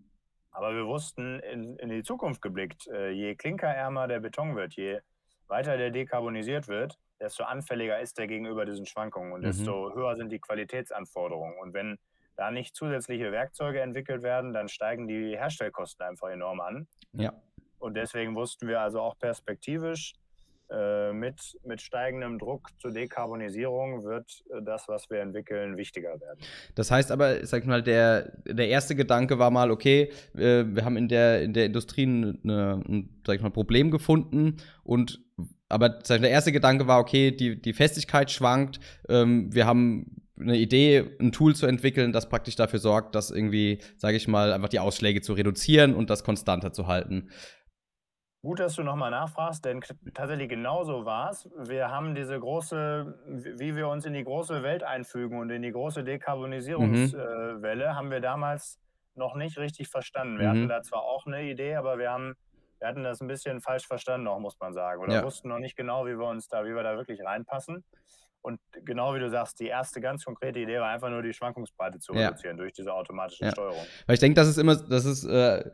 [0.51, 5.01] Aber wir wussten in, in die Zukunft geblickt, äh, je klinkerärmer der Beton wird, je
[5.47, 9.45] weiter der dekarbonisiert wird, desto anfälliger ist er gegenüber diesen Schwankungen und mhm.
[9.45, 11.59] desto höher sind die Qualitätsanforderungen.
[11.61, 11.99] Und wenn
[12.37, 16.89] da nicht zusätzliche Werkzeuge entwickelt werden, dann steigen die Herstellkosten einfach enorm an.
[17.13, 17.35] Ja.
[17.79, 20.15] Und deswegen wussten wir also auch perspektivisch,
[21.13, 26.41] mit, mit steigendem Druck zur Dekarbonisierung wird äh, das, was wir entwickeln, wichtiger werden.
[26.75, 30.85] Das heißt aber, sag ich mal, der, der erste Gedanke war mal, okay, äh, wir
[30.85, 35.21] haben in der, in der Industrie eine, ein, sag ich mal, Problem gefunden und
[35.69, 41.05] aber der erste Gedanke war, okay, die, die Festigkeit schwankt, ähm, wir haben eine Idee,
[41.21, 44.79] ein Tool zu entwickeln, das praktisch dafür sorgt, dass irgendwie, sage ich mal, einfach die
[44.79, 47.31] Ausschläge zu reduzieren und das konstanter zu halten.
[48.43, 49.83] Gut, dass du nochmal nachfragst, denn
[50.15, 51.49] tatsächlich genauso war es.
[51.59, 53.19] Wir haben diese große,
[53.59, 57.95] wie wir uns in die große Welt einfügen und in die große Dekarbonisierungswelle, mhm.
[57.95, 58.81] haben wir damals
[59.15, 60.39] noch nicht richtig verstanden.
[60.39, 60.51] Wir mhm.
[60.51, 62.35] hatten da zwar auch eine Idee, aber wir haben,
[62.79, 65.03] wir hatten das ein bisschen falsch verstanden, auch muss man sagen.
[65.03, 65.23] Oder ja.
[65.23, 67.85] wussten noch nicht genau, wie wir uns da, wie wir da wirklich reinpassen.
[68.43, 71.99] Und genau wie du sagst, die erste ganz konkrete Idee war einfach nur die Schwankungsbreite
[71.99, 72.63] zu reduzieren ja.
[72.63, 73.53] durch diese automatische ja.
[73.53, 73.85] Steuerung.
[74.07, 75.71] Weil ich denke, das ist immer, das ist, äh,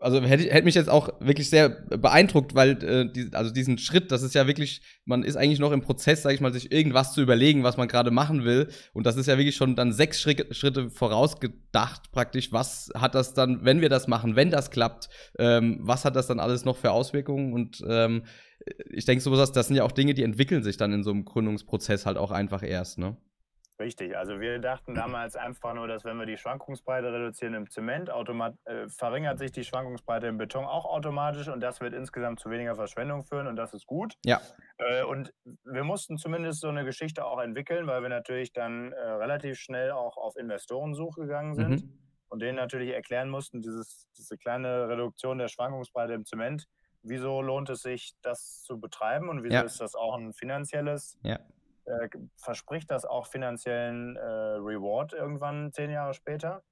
[0.00, 4.10] also hätte, hätte mich jetzt auch wirklich sehr beeindruckt, weil äh, die, also diesen Schritt,
[4.10, 7.12] das ist ja wirklich, man ist eigentlich noch im Prozess, sage ich mal, sich irgendwas
[7.12, 8.68] zu überlegen, was man gerade machen will.
[8.92, 12.50] Und das ist ja wirklich schon dann sechs Schritte, Schritte vorausgedacht praktisch.
[12.52, 16.26] Was hat das dann, wenn wir das machen, wenn das klappt, ähm, was hat das
[16.26, 17.52] dann alles noch für Auswirkungen?
[17.52, 18.24] Und ähm,
[18.90, 21.24] ich denke, sowas, das sind ja auch Dinge, die entwickeln sich dann in so einem
[21.24, 23.16] Gründungsprozess halt auch einfach erst, ne?
[23.80, 28.10] Richtig, also wir dachten damals einfach nur, dass wenn wir die Schwankungsbreite reduzieren im Zement,
[28.10, 32.74] äh, verringert sich die Schwankungsbreite im Beton auch automatisch und das wird insgesamt zu weniger
[32.74, 34.16] Verschwendung führen und das ist gut.
[34.26, 34.38] Ja.
[34.76, 35.32] Äh, und
[35.64, 39.92] wir mussten zumindest so eine Geschichte auch entwickeln, weil wir natürlich dann äh, relativ schnell
[39.92, 41.98] auch auf Investorensuche gegangen sind mhm.
[42.28, 46.66] und denen natürlich erklären mussten, dieses, diese kleine Reduktion der Schwankungsbreite im Zement,
[47.02, 49.62] wieso lohnt es sich, das zu betreiben und wieso ja.
[49.62, 51.38] ist das auch ein finanzielles ja
[51.90, 56.62] äh, verspricht das auch finanziellen äh, Reward irgendwann zehn Jahre später.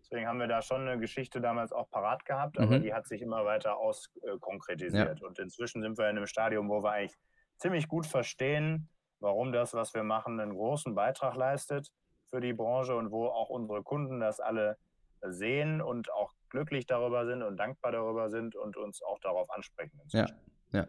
[0.00, 2.82] Deswegen haben wir da schon eine Geschichte damals auch parat gehabt, aber mhm.
[2.82, 5.20] die hat sich immer weiter auskonkretisiert.
[5.20, 5.26] Ja.
[5.26, 7.18] Und inzwischen sind wir in einem Stadium, wo wir eigentlich
[7.56, 11.90] ziemlich gut verstehen, warum das, was wir machen, einen großen Beitrag leistet
[12.30, 14.76] für die Branche und wo auch unsere Kunden das alle
[15.22, 20.00] sehen und auch glücklich darüber sind und dankbar darüber sind und uns auch darauf ansprechen.
[20.02, 20.28] Inzwischen.
[20.28, 20.34] Ja.
[20.72, 20.86] Ja.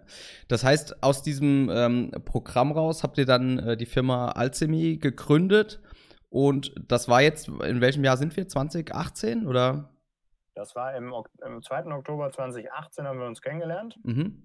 [0.48, 5.80] Das heißt, aus diesem ähm, Programm raus habt ihr dann äh, die Firma Alchemy gegründet.
[6.30, 8.48] Und das war jetzt, in welchem Jahr sind wir?
[8.48, 9.90] 2018 oder?
[10.56, 11.14] Das war im,
[11.46, 11.86] im 2.
[11.94, 13.98] Oktober 2018 haben wir uns kennengelernt.
[14.04, 14.44] Mhm.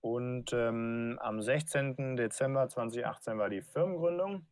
[0.00, 2.16] Und ähm, am 16.
[2.16, 4.46] Dezember 2018 war die Firmengründung.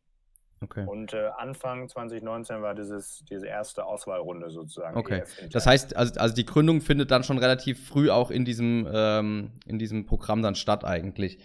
[0.63, 0.85] Okay.
[0.87, 4.97] Und äh, Anfang 2019 war dieses, diese erste Auswahlrunde sozusagen.
[4.99, 5.25] Okay.
[5.53, 9.53] Das heißt, also, also die Gründung findet dann schon relativ früh auch in diesem, ähm,
[9.65, 11.43] in diesem Programm dann statt eigentlich.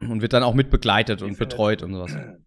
[0.00, 2.16] Und wird dann auch mit begleitet die und findet, betreut und sowas.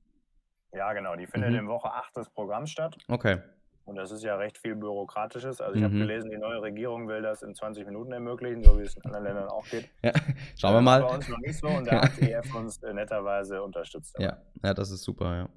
[0.73, 1.15] Ja, genau.
[1.15, 1.59] Die findet mhm.
[1.59, 2.95] in Woche 8 des Programms statt.
[3.07, 3.39] Okay.
[3.87, 5.61] Und das ist ja recht viel Bürokratisches.
[5.61, 5.85] Also ich mhm.
[5.85, 9.05] habe gelesen, die neue Regierung will das in 20 Minuten ermöglichen, so wie es in
[9.05, 9.89] anderen Ländern auch geht.
[10.03, 10.11] Ja,
[10.59, 11.01] schauen wir mal.
[11.01, 14.17] Das ist bei uns noch nicht so und da hat EF uns äh, netterweise unterstützt.
[14.19, 14.41] Ja.
[14.61, 15.49] ja, das ist super, ja.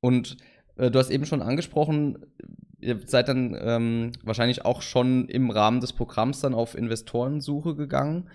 [0.00, 0.36] Und
[0.74, 2.26] äh, du hast eben schon angesprochen,
[2.80, 8.30] ihr seid dann ähm, wahrscheinlich auch schon im Rahmen des Programms dann auf Investorensuche gegangen.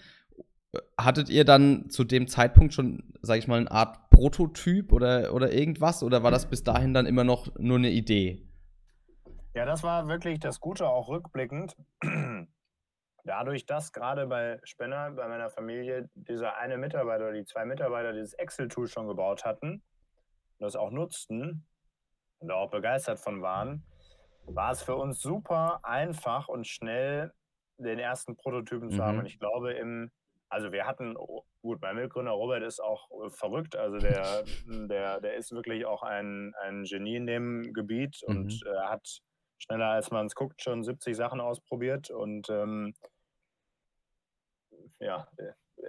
[0.98, 5.52] Hattet ihr dann zu dem Zeitpunkt schon, sage ich mal, eine Art Prototyp oder, oder
[5.52, 6.04] irgendwas?
[6.04, 8.48] Oder war das bis dahin dann immer noch nur eine Idee?
[9.54, 11.76] Ja, das war wirklich das Gute, auch rückblickend.
[13.24, 18.14] Dadurch, dass gerade bei Spenner, bei meiner Familie, dieser eine Mitarbeiter oder die zwei Mitarbeiter
[18.14, 21.68] dieses Excel-Tool schon gebaut hatten und das auch nutzten
[22.40, 23.84] und da auch begeistert von waren,
[24.46, 27.32] war es für uns super einfach und schnell,
[27.78, 29.02] den ersten Prototypen zu mhm.
[29.02, 29.20] haben.
[29.20, 30.12] Und ich glaube, im,
[30.50, 31.16] also wir hatten,
[31.62, 36.04] gut, mein Mitgründer Robert ist auch äh, verrückt, also der, der, der ist wirklich auch
[36.04, 38.36] ein, ein Genie in dem Gebiet mhm.
[38.36, 39.22] und äh, hat
[39.62, 42.94] schneller als man es guckt, schon 70 Sachen ausprobiert und ähm,
[45.00, 45.28] ja,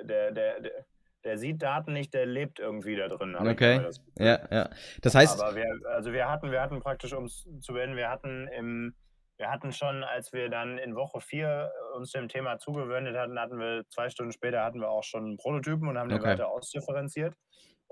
[0.04, 0.84] der, der, der,
[1.24, 3.36] der sieht Daten nicht, der lebt irgendwie da drin.
[3.36, 3.88] Okay.
[4.18, 4.70] Ja, ja.
[5.02, 5.40] Das heißt.
[5.40, 8.94] Aber wir, also wir hatten, wir hatten praktisch, um es zu beenden, wir hatten im,
[9.36, 13.58] wir hatten schon, als wir dann in Woche 4 uns dem Thema zugewendet hatten, hatten
[13.58, 17.34] wir zwei Stunden später hatten wir auch schon einen Prototypen und haben den weiter ausdifferenziert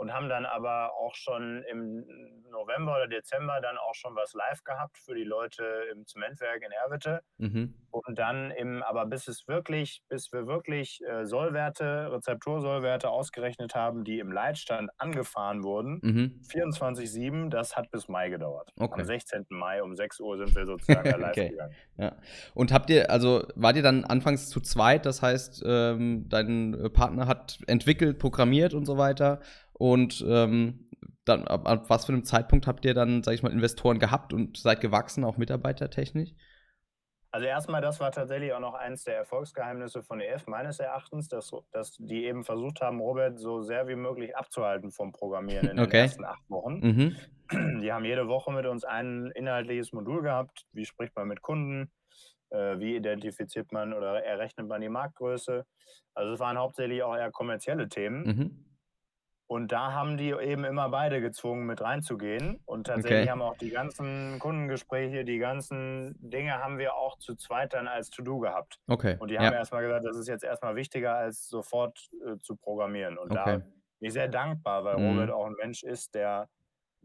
[0.01, 2.07] und haben dann aber auch schon im
[2.51, 6.73] November oder Dezember dann auch schon was live gehabt für die Leute im Zementwerk in
[6.73, 7.21] Erwitte.
[7.37, 7.75] Mhm.
[7.91, 14.05] Und dann im, aber bis es wirklich, bis wir wirklich äh, Sollwerte, Rezeptursollwerte ausgerechnet haben,
[14.05, 16.41] die im Leitstand angefahren wurden, mhm.
[16.49, 18.73] 24-7, das hat bis Mai gedauert.
[18.79, 19.01] Okay.
[19.01, 19.47] Am 16.
[19.51, 21.51] Mai um 6 Uhr sind wir sozusagen live okay.
[21.51, 21.75] gegangen.
[21.99, 22.17] Ja.
[22.55, 27.27] Und habt ihr, also wart ihr dann anfangs zu zweit, das heißt, ähm, dein Partner
[27.27, 29.41] hat entwickelt, programmiert und so weiter
[29.81, 30.91] und ähm,
[31.25, 34.35] dann, ab, ab, was für einem Zeitpunkt habt ihr dann, sag ich mal, Investoren gehabt
[34.35, 36.35] und seid gewachsen, auch mitarbeitertechnisch?
[37.31, 41.51] Also erstmal, das war tatsächlich auch noch eins der Erfolgsgeheimnisse von EF, meines Erachtens, dass,
[41.73, 45.91] dass die eben versucht haben, Robert so sehr wie möglich abzuhalten vom Programmieren in den
[45.91, 46.81] ersten acht Wochen.
[46.81, 47.81] Mhm.
[47.81, 50.67] Die haben jede Woche mit uns ein inhaltliches Modul gehabt.
[50.73, 51.91] Wie spricht man mit Kunden?
[52.51, 55.65] Äh, wie identifiziert man oder errechnet man die Marktgröße?
[56.13, 58.25] Also es waren hauptsächlich auch eher kommerzielle Themen.
[58.25, 58.70] Mhm.
[59.51, 62.61] Und da haben die eben immer beide gezwungen, mit reinzugehen.
[62.67, 63.31] Und tatsächlich okay.
[63.31, 68.11] haben auch die ganzen Kundengespräche, die ganzen Dinge haben wir auch zu zweit dann als
[68.11, 68.79] To-Do gehabt.
[68.87, 69.17] Okay.
[69.19, 69.55] Und die haben ja.
[69.55, 73.19] erstmal gesagt, das ist jetzt erstmal wichtiger, als sofort äh, zu programmieren.
[73.19, 73.43] Und okay.
[73.45, 73.65] da bin
[73.99, 75.09] ich sehr dankbar, weil mhm.
[75.09, 76.49] Robert auch ein Mensch ist, der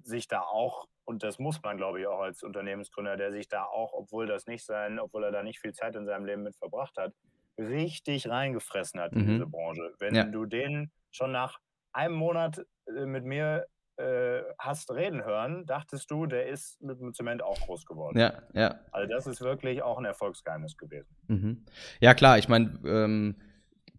[0.03, 3.63] sich da auch, und das muss man, glaube ich, auch als Unternehmensgründer, der sich da
[3.63, 6.55] auch, obwohl das nicht sein, obwohl er da nicht viel Zeit in seinem Leben mit
[6.55, 7.11] verbracht hat,
[7.57, 9.29] richtig reingefressen hat in mhm.
[9.29, 9.95] diese Branche.
[9.97, 10.25] Wenn ja.
[10.25, 11.57] du den schon nach
[11.95, 17.13] einem Monat äh, mit mir äh, hast reden hören, dachtest du, der ist mit dem
[17.13, 18.19] Zement auch groß geworden.
[18.19, 18.79] Ja, ja.
[18.91, 21.15] Also das ist wirklich auch ein Erfolgsgeheimnis gewesen.
[21.27, 21.65] Mhm.
[22.01, 23.35] Ja, klar, ich meine, ähm,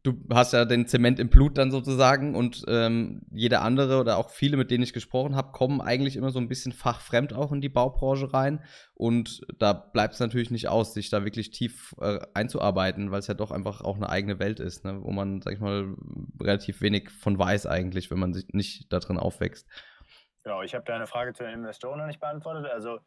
[0.06, 4.30] du hast ja den Zement im Blut dann sozusagen und ähm, jeder andere oder auch
[4.30, 7.60] viele, mit denen ich gesprochen habe, kommen eigentlich immer so ein bisschen fachfremd auch in
[7.60, 8.64] die Baubranche rein.
[8.94, 13.26] Und da bleibt es natürlich nicht aus, sich da wirklich tief äh, einzuarbeiten, weil es
[13.26, 15.02] ja doch einfach auch eine eigene Welt ist, ne?
[15.02, 15.94] wo man, sag ich mal,
[16.40, 19.68] relativ wenig von weiß eigentlich, wenn man sich nicht da drin aufwächst.
[20.44, 22.70] Genau, ich habe deine Frage zu den Investoren noch nicht beantwortet.
[22.72, 23.00] Also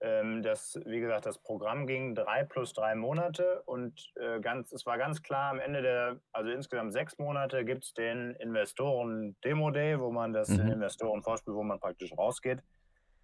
[0.00, 4.84] ähm, das, wie gesagt, das Programm ging drei plus drei Monate und äh, ganz, es
[4.84, 9.70] war ganz klar, am Ende der, also insgesamt sechs Monate gibt es den Investoren Demo
[9.70, 10.58] Day, wo man das mhm.
[10.58, 12.60] den Investoren vorspielt, wo man praktisch rausgeht.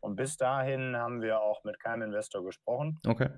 [0.00, 2.98] Und bis dahin haben wir auch mit keinem Investor gesprochen.
[3.06, 3.28] Okay.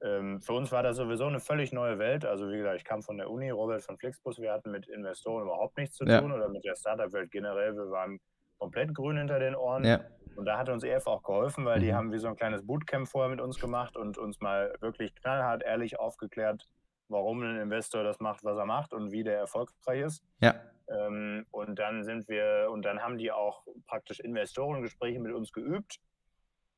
[0.00, 2.24] Ähm, für uns war das sowieso eine völlig neue Welt.
[2.24, 5.42] Also wie gesagt, ich kam von der Uni, Robert von Flixbus, wir hatten mit Investoren
[5.42, 6.34] überhaupt nichts zu tun ja.
[6.34, 7.74] oder mit der Startup-Welt generell.
[7.74, 8.18] Wir waren
[8.58, 9.84] komplett grün hinter den Ohren.
[9.84, 10.00] Ja.
[10.38, 11.82] Und da hat uns EF auch geholfen, weil mhm.
[11.82, 15.12] die haben wie so ein kleines Bootcamp vorher mit uns gemacht und uns mal wirklich
[15.16, 16.64] knallhart ehrlich aufgeklärt,
[17.08, 20.22] warum ein Investor das macht, was er macht und wie der erfolgreich ist.
[20.40, 20.54] Ja.
[20.88, 25.98] Ähm, und dann sind wir, und dann haben die auch praktisch Investorengespräche mit uns geübt.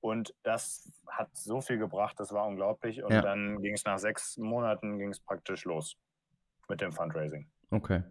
[0.00, 3.04] Und das hat so viel gebracht, das war unglaublich.
[3.04, 3.20] Und ja.
[3.20, 5.98] dann ging es nach sechs Monaten ging es praktisch los
[6.66, 7.46] mit dem Fundraising.
[7.70, 8.04] Okay.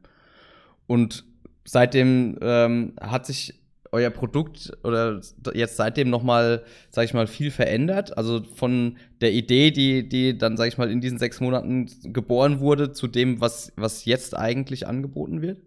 [0.86, 1.26] Und
[1.66, 3.60] seitdem ähm, hat sich
[3.92, 5.22] euer Produkt oder
[5.54, 8.18] jetzt seitdem nochmal, sag ich mal, viel verändert?
[8.18, 12.60] Also von der Idee, die, die dann, sag ich mal, in diesen sechs Monaten geboren
[12.60, 15.62] wurde, zu dem, was, was jetzt eigentlich angeboten wird?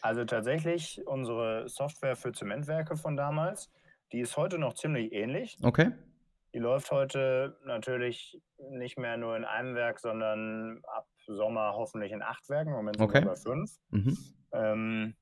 [0.00, 3.70] Also tatsächlich unsere Software für Zementwerke von damals,
[4.12, 5.58] die ist heute noch ziemlich ähnlich.
[5.62, 5.90] Okay.
[6.54, 12.22] Die läuft heute natürlich nicht mehr nur in einem Werk, sondern ab Sommer hoffentlich in
[12.22, 12.70] acht Werken.
[12.70, 13.20] Im Moment sind okay.
[13.20, 13.70] wir bei fünf.
[13.90, 14.18] Mhm.
[14.52, 15.14] Ähm,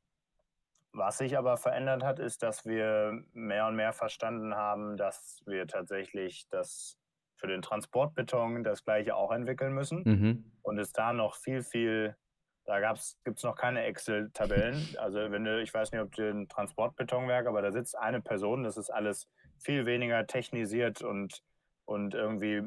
[0.96, 5.66] was sich aber verändert hat, ist, dass wir mehr und mehr verstanden haben, dass wir
[5.66, 6.98] tatsächlich das
[7.36, 10.02] für den Transportbeton das gleiche auch entwickeln müssen.
[10.04, 10.52] Mhm.
[10.62, 12.16] Und es da noch viel, viel,
[12.64, 12.80] da
[13.24, 14.96] gibt es noch keine Excel-Tabellen.
[14.98, 18.64] Also wenn du, ich weiß nicht, ob du ein Transportbetonwerk, aber da sitzt eine Person,
[18.64, 19.28] das ist alles
[19.58, 21.42] viel weniger technisiert und,
[21.84, 22.62] und irgendwie,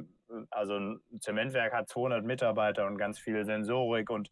[0.52, 4.30] also ein Zementwerk hat 200 Mitarbeiter und ganz viel Sensorik und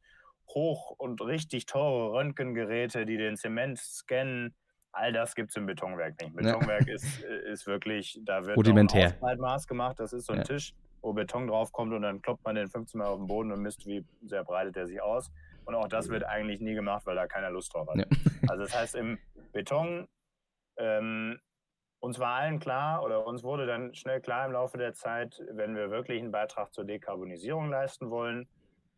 [0.49, 4.55] hoch und richtig teure Röntgengeräte, die den Zement scannen.
[4.91, 6.35] All das gibt es im Betonwerk nicht.
[6.35, 6.95] Betonwerk ja.
[6.95, 9.15] ist, äh, ist wirklich, da wird Rudimentär.
[9.21, 9.99] ein Maß gemacht.
[9.99, 10.45] Das ist so ein ja.
[10.45, 13.61] Tisch, wo Beton draufkommt und dann kloppt man den 15 Mal auf den Boden und
[13.61, 15.31] misst, wie sehr breitet er sich aus.
[15.65, 17.97] Und auch das wird eigentlich nie gemacht, weil da keiner Lust drauf hat.
[17.97, 18.05] Ja.
[18.49, 19.17] Also das heißt, im
[19.51, 20.07] Beton,
[20.77, 21.37] ähm,
[21.99, 25.75] uns war allen klar oder uns wurde dann schnell klar im Laufe der Zeit, wenn
[25.75, 28.47] wir wirklich einen Beitrag zur Dekarbonisierung leisten wollen,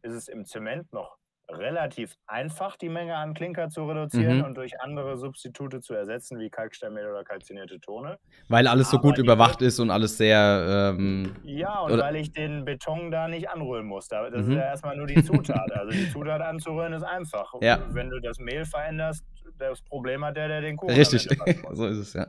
[0.03, 1.18] ist es im Zement noch
[1.49, 4.43] relativ einfach, die Menge an Klinker zu reduzieren mhm.
[4.45, 8.19] und durch andere Substitute zu ersetzen, wie Kalksteinmehl oder kalzinierte Tone.
[8.47, 10.95] Weil alles so gut überwacht ist und alles sehr.
[10.97, 14.07] Ähm, ja, und weil ich den Beton da nicht anrühren muss.
[14.07, 14.51] Das mhm.
[14.51, 15.71] ist ja erstmal nur die Zutat.
[15.71, 17.53] also die Zutat anzurühren ist einfach.
[17.61, 17.79] Ja.
[17.89, 19.23] Wenn du das Mehl veränderst,
[19.57, 21.27] das Problem hat der, der den Kuchen Richtig,
[21.71, 22.27] so ist es, ja.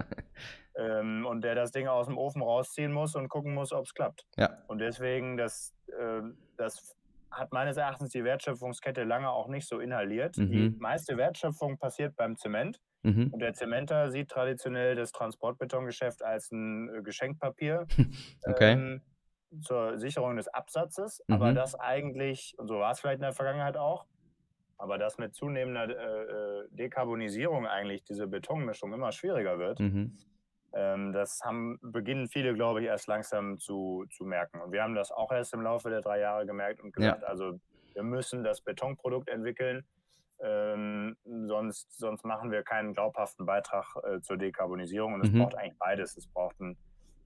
[0.77, 3.95] Ähm, und der das Ding aus dem Ofen rausziehen muss und gucken muss, ob es
[3.95, 4.25] klappt.
[4.37, 4.59] Ja.
[4.69, 6.23] Und deswegen, das, äh,
[6.57, 6.97] das
[7.31, 10.37] hat meines Erachtens die Wertschöpfungskette lange auch nicht so inhaliert.
[10.37, 10.51] Mhm.
[10.51, 12.81] Die meiste Wertschöpfung passiert beim Zement.
[13.03, 13.29] Mhm.
[13.33, 17.87] Und der Zementer sieht traditionell das Transportbetongeschäft als ein äh, Geschenkpapier
[18.47, 18.73] okay.
[18.73, 19.03] ähm,
[19.63, 21.23] zur Sicherung des Absatzes.
[21.27, 21.35] Mhm.
[21.35, 24.07] Aber das eigentlich, und so war es vielleicht in der Vergangenheit auch,
[24.77, 30.17] aber dass mit zunehmender äh, äh Dekarbonisierung eigentlich diese Betonmischung immer schwieriger wird, mhm.
[30.73, 34.61] Ähm, das haben, beginnen viele, glaube ich, erst langsam zu, zu merken.
[34.61, 37.29] Und wir haben das auch erst im Laufe der drei Jahre gemerkt und gesagt, ja.
[37.29, 37.59] also
[37.93, 39.85] wir müssen das Betonprodukt entwickeln,
[40.43, 45.15] ähm, sonst, sonst machen wir keinen glaubhaften Beitrag äh, zur Dekarbonisierung.
[45.15, 45.41] Und es mhm.
[45.41, 46.17] braucht eigentlich beides.
[46.17, 46.79] Es braucht ein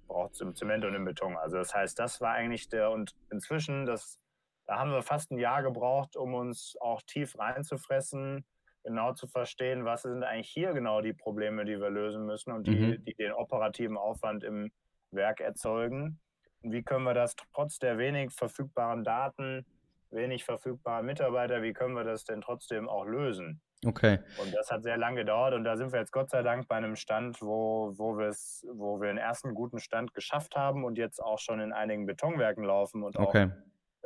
[0.07, 1.37] braucht im Zement und im Beton.
[1.37, 4.21] Also das heißt, das war eigentlich der und inzwischen, das,
[4.67, 8.45] da haben wir fast ein Jahr gebraucht, um uns auch tief reinzufressen,
[8.85, 12.67] genau zu verstehen, was sind eigentlich hier genau die Probleme, die wir lösen müssen und
[12.67, 13.05] die, mhm.
[13.05, 14.71] die den operativen Aufwand im
[15.11, 16.21] Werk erzeugen.
[16.63, 19.67] Und wie können wir das trotz der wenig verfügbaren Daten,
[20.11, 23.61] wenig verfügbaren Mitarbeiter, wie können wir das denn trotzdem auch lösen?
[23.87, 24.19] Okay.
[24.41, 26.77] Und das hat sehr lange gedauert und da sind wir jetzt Gott sei Dank bei
[26.77, 31.39] einem Stand, wo, wo, wo wir einen ersten guten Stand geschafft haben und jetzt auch
[31.39, 33.51] schon in einigen Betonwerken laufen und okay.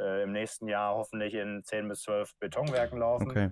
[0.01, 3.31] Äh, im nächsten Jahr hoffentlich in 10 bis 12 Betonwerken laufen.
[3.31, 3.51] Okay.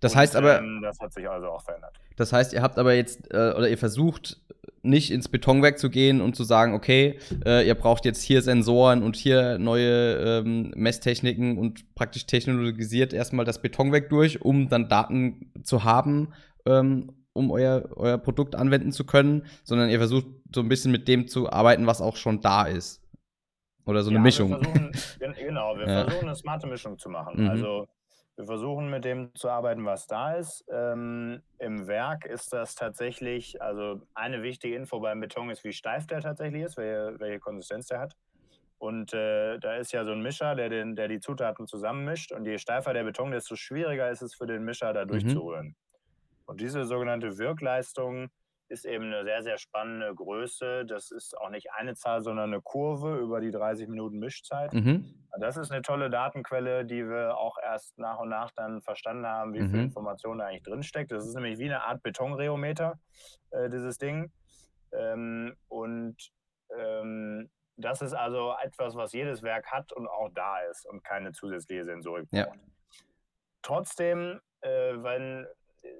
[0.00, 0.58] Das und, heißt aber.
[0.58, 1.98] Ähm, das hat sich also auch verändert.
[2.16, 4.40] Das heißt, ihr habt aber jetzt, äh, oder ihr versucht
[4.82, 9.02] nicht ins Betonwerk zu gehen und zu sagen, okay, äh, ihr braucht jetzt hier Sensoren
[9.02, 15.50] und hier neue ähm, Messtechniken und praktisch technologisiert erstmal das Betonwerk durch, um dann Daten
[15.62, 16.34] zu haben,
[16.66, 21.08] ähm, um euer, euer Produkt anwenden zu können, sondern ihr versucht so ein bisschen mit
[21.08, 23.00] dem zu arbeiten, was auch schon da ist.
[23.86, 24.50] Oder so eine ja, Mischung.
[25.18, 26.04] Genau, wir ja.
[26.04, 27.42] versuchen eine smarte Mischung zu machen.
[27.42, 27.50] Mhm.
[27.50, 27.88] Also
[28.36, 30.64] wir versuchen mit dem zu arbeiten, was da ist.
[30.68, 36.06] Ähm, Im Werk ist das tatsächlich, also eine wichtige Info beim Beton ist, wie steif
[36.06, 38.16] der tatsächlich ist, welche, welche Konsistenz der hat.
[38.78, 42.32] Und äh, da ist ja so ein Mischer, der, den, der die Zutaten zusammenmischt.
[42.32, 45.68] Und je steifer der Beton, desto schwieriger ist es für den Mischer, da durchzurühren.
[45.68, 45.74] Mhm.
[46.46, 48.30] Und diese sogenannte Wirkleistung
[48.68, 50.84] ist eben eine sehr, sehr spannende Größe.
[50.86, 54.72] Das ist auch nicht eine Zahl, sondern eine Kurve über die 30 Minuten Mischzeit.
[54.72, 55.26] Mhm.
[55.38, 59.52] Das ist eine tolle Datenquelle, die wir auch erst nach und nach dann verstanden haben,
[59.54, 59.70] wie mhm.
[59.70, 61.12] viel Information da eigentlich drinsteckt.
[61.12, 62.94] Das ist nämlich wie eine Art Betonreometer,
[63.50, 64.32] äh, dieses Ding.
[64.92, 66.16] Ähm, und
[66.78, 71.32] ähm, das ist also etwas, was jedes Werk hat und auch da ist und keine
[71.32, 72.56] zusätzliche Sensorik braucht.
[72.56, 73.02] Ja.
[73.62, 75.46] Trotzdem, äh, wenn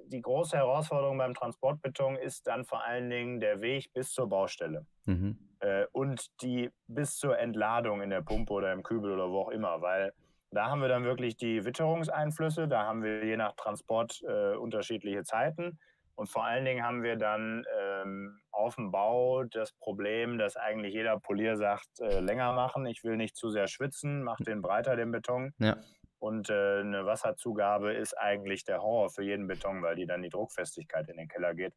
[0.07, 4.87] die große Herausforderung beim Transportbeton ist dann vor allen Dingen der Weg bis zur Baustelle
[5.05, 5.39] mhm.
[5.61, 9.51] äh, und die bis zur Entladung in der Pumpe oder im Kübel oder wo auch
[9.51, 10.13] immer, weil
[10.51, 15.25] da haben wir dann wirklich die Witterungseinflüsse, da haben wir je nach Transport äh, unterschiedliche
[15.25, 15.79] Zeiten
[16.17, 20.95] und vor allen Dingen haben wir dann ähm, auf dem Bau das Problem, dass eigentlich
[20.95, 24.95] jeder Polier sagt, äh, länger machen, ich will nicht zu sehr schwitzen, mach den breiter,
[24.95, 25.53] den Beton.
[25.59, 25.77] Ja.
[26.25, 30.31] Und äh, eine Wasserzugabe ist eigentlich der Horror für jeden Beton, weil die dann die
[30.31, 31.75] Druckfestigkeit in den Keller geht.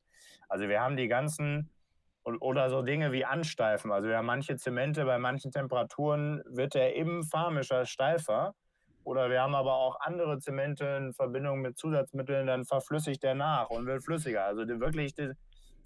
[0.48, 1.70] Also wir haben die ganzen
[2.24, 3.92] oder so Dinge wie Ansteifen.
[3.92, 8.56] Also wir haben manche Zemente, bei manchen Temperaturen wird der im Fahrmischer steifer.
[9.04, 13.70] Oder wir haben aber auch andere Zemente in Verbindung mit Zusatzmitteln, dann verflüssigt der nach
[13.70, 14.46] und wird flüssiger.
[14.46, 15.34] Also die, wirklich die,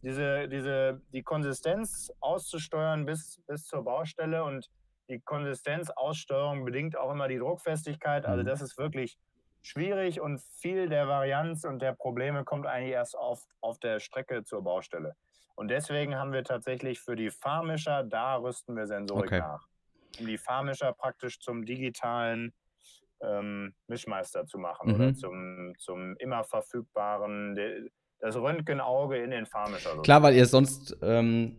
[0.04, 4.70] diese, diese, die Konsistenz auszusteuern bis, bis zur Baustelle und
[5.12, 8.26] die Konsistenzaussteuerung bedingt auch immer die Druckfestigkeit.
[8.26, 8.48] Also mhm.
[8.48, 9.18] das ist wirklich
[9.62, 14.44] schwierig und viel der Varianz und der Probleme kommt eigentlich erst auf, auf der Strecke
[14.44, 15.16] zur Baustelle.
[15.56, 19.40] Und deswegen haben wir tatsächlich für die Fahrmischer, da rüsten wir Sensorik okay.
[19.40, 19.68] nach.
[20.20, 22.54] Um die Fahrmischer praktisch zum digitalen
[23.22, 24.96] ähm, Mischmeister zu machen mhm.
[24.96, 30.02] oder zum, zum immer verfügbaren, das Röntgenauge in den Fahrmischer.
[30.02, 31.58] Klar, weil ihr sonst ähm,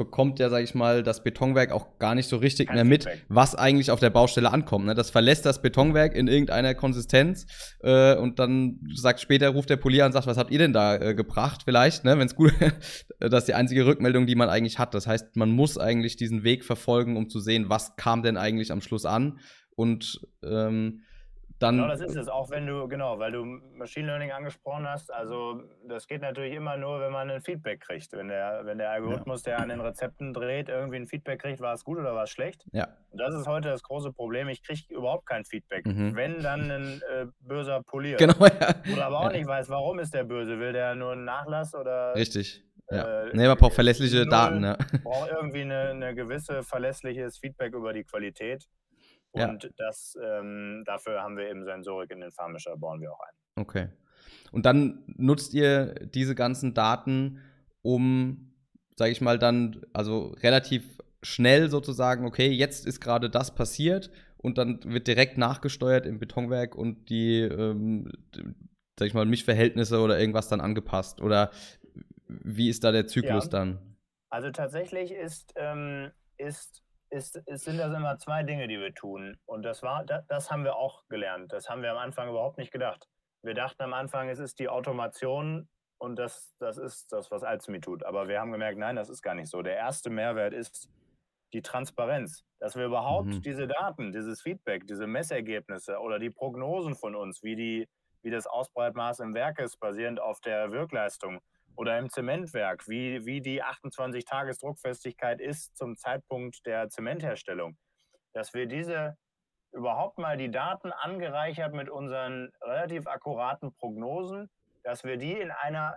[0.00, 3.54] bekommt ja, sag ich mal, das Betonwerk auch gar nicht so richtig mehr mit, was
[3.54, 4.86] eigentlich auf der Baustelle ankommt.
[4.86, 4.94] Ne?
[4.94, 7.44] Das verlässt das Betonwerk in irgendeiner Konsistenz
[7.82, 10.96] äh, und dann sagt später, ruft der Polier und sagt, was habt ihr denn da
[10.96, 12.18] äh, gebracht vielleicht, ne?
[12.18, 12.54] wenn es gut
[13.20, 14.94] Das ist die einzige Rückmeldung, die man eigentlich hat.
[14.94, 18.72] Das heißt, man muss eigentlich diesen Weg verfolgen, um zu sehen, was kam denn eigentlich
[18.72, 19.38] am Schluss an
[19.76, 21.02] und ähm,
[21.60, 22.28] dann, genau, das ist es.
[22.28, 25.12] Auch wenn du, genau, weil du Machine Learning angesprochen hast.
[25.12, 28.12] Also, das geht natürlich immer nur, wenn man ein Feedback kriegt.
[28.12, 29.52] Wenn der, wenn der Algorithmus, ja.
[29.52, 32.30] der an den Rezepten dreht, irgendwie ein Feedback kriegt, war es gut oder war es
[32.30, 32.64] schlecht.
[32.72, 32.88] Ja.
[33.10, 34.48] Und das ist heute das große Problem.
[34.48, 35.86] Ich kriege überhaupt kein Feedback.
[35.86, 36.16] Mhm.
[36.16, 38.16] Wenn dann ein äh, böser Polier.
[38.16, 38.74] Genau, ja.
[38.92, 39.36] Oder aber auch ja.
[39.36, 40.58] nicht weiß, warum ist der böse.
[40.58, 42.14] Will der nur einen Nachlass oder.
[42.14, 42.64] Richtig.
[42.90, 43.24] Ja.
[43.24, 44.64] Äh, nee, man braucht verlässliche Daten.
[44.64, 44.78] Ja.
[45.04, 48.66] Braucht irgendwie eine, eine gewisse verlässliches Feedback über die Qualität.
[49.32, 49.70] Und ja.
[49.76, 53.62] das, ähm, dafür haben wir eben Sensorik in den Fahrmischer, bauen wir auch ein.
[53.62, 53.88] Okay.
[54.52, 57.40] Und dann nutzt ihr diese ganzen Daten,
[57.82, 58.52] um,
[58.96, 64.58] sage ich mal, dann, also relativ schnell sozusagen, okay, jetzt ist gerade das passiert und
[64.58, 68.10] dann wird direkt nachgesteuert im Betonwerk und die, ähm,
[68.98, 71.20] sag ich mal, Mischverhältnisse oder irgendwas dann angepasst.
[71.20, 71.50] Oder
[72.26, 73.50] wie ist da der Zyklus ja.
[73.50, 73.96] dann?
[74.30, 79.36] Also tatsächlich ist, ähm, ist ist, ist, sind das immer zwei Dinge, die wir tun.
[79.46, 81.52] Und das war, das, das, haben wir auch gelernt.
[81.52, 83.08] Das haben wir am Anfang überhaupt nicht gedacht.
[83.42, 85.68] Wir dachten am Anfang, es ist die Automation
[85.98, 88.04] und das, das ist das, was Alzmi tut.
[88.04, 89.62] Aber wir haben gemerkt, nein, das ist gar nicht so.
[89.62, 90.88] Der erste Mehrwert ist
[91.52, 93.42] die Transparenz, dass wir überhaupt mhm.
[93.42, 97.88] diese Daten, dieses Feedback, diese Messergebnisse oder die Prognosen von uns, wie, die,
[98.22, 101.40] wie das Ausbreitmaß im Werk ist, basierend auf der Wirkleistung,
[101.80, 107.78] oder im Zementwerk, wie, wie die 28-Tages-Druckfestigkeit ist zum Zeitpunkt der Zementherstellung.
[108.34, 109.16] Dass wir diese
[109.72, 114.50] überhaupt mal die Daten angereichert mit unseren relativ akkuraten Prognosen,
[114.82, 115.96] dass wir die in einer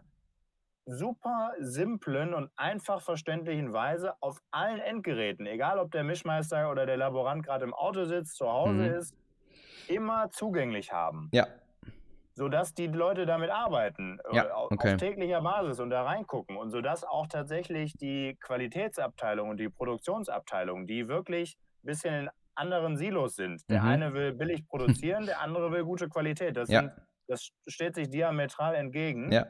[0.86, 6.96] super simplen und einfach verständlichen Weise auf allen Endgeräten, egal ob der Mischmeister oder der
[6.96, 8.96] Laborant gerade im Auto sitzt, zu Hause mhm.
[8.96, 9.18] ist,
[9.90, 11.30] immer zugänglich haben.
[11.34, 11.46] Ja.
[12.36, 14.94] Sodass die Leute damit arbeiten, ja, äh, okay.
[14.94, 20.88] auf täglicher Basis und da reingucken und sodass auch tatsächlich die Qualitätsabteilung und die Produktionsabteilung,
[20.88, 23.68] die wirklich ein bisschen in anderen Silos sind.
[23.70, 23.88] Der mhm.
[23.88, 26.58] eine will billig produzieren, der andere will gute Qualität.
[26.58, 26.82] Das, ja.
[26.82, 26.92] sind,
[27.28, 29.32] das steht sich diametral entgegen.
[29.32, 29.48] Ja.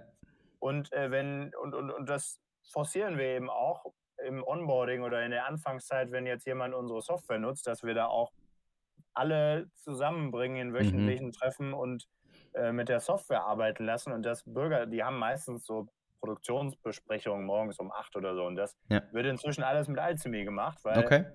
[0.60, 2.40] Und, äh, wenn, und, und, und das
[2.72, 3.86] forcieren wir eben auch
[4.26, 8.08] im Onboarding oder in der Anfangszeit, wenn jetzt jemand unsere Software nutzt, dass wir da
[8.08, 8.32] auch
[9.14, 10.74] alle zusammenbringen in mhm.
[10.74, 11.32] wöchentlichen mhm.
[11.34, 12.08] Treffen und
[12.56, 14.14] äh, mit der Software arbeiten lassen.
[14.14, 15.88] Und das Bürger, die haben meistens so
[16.22, 18.46] Produktionsbesprechungen morgens um acht oder so.
[18.46, 19.02] Und das ja.
[19.12, 21.26] wird inzwischen alles mit Alchemy gemacht, weil, okay.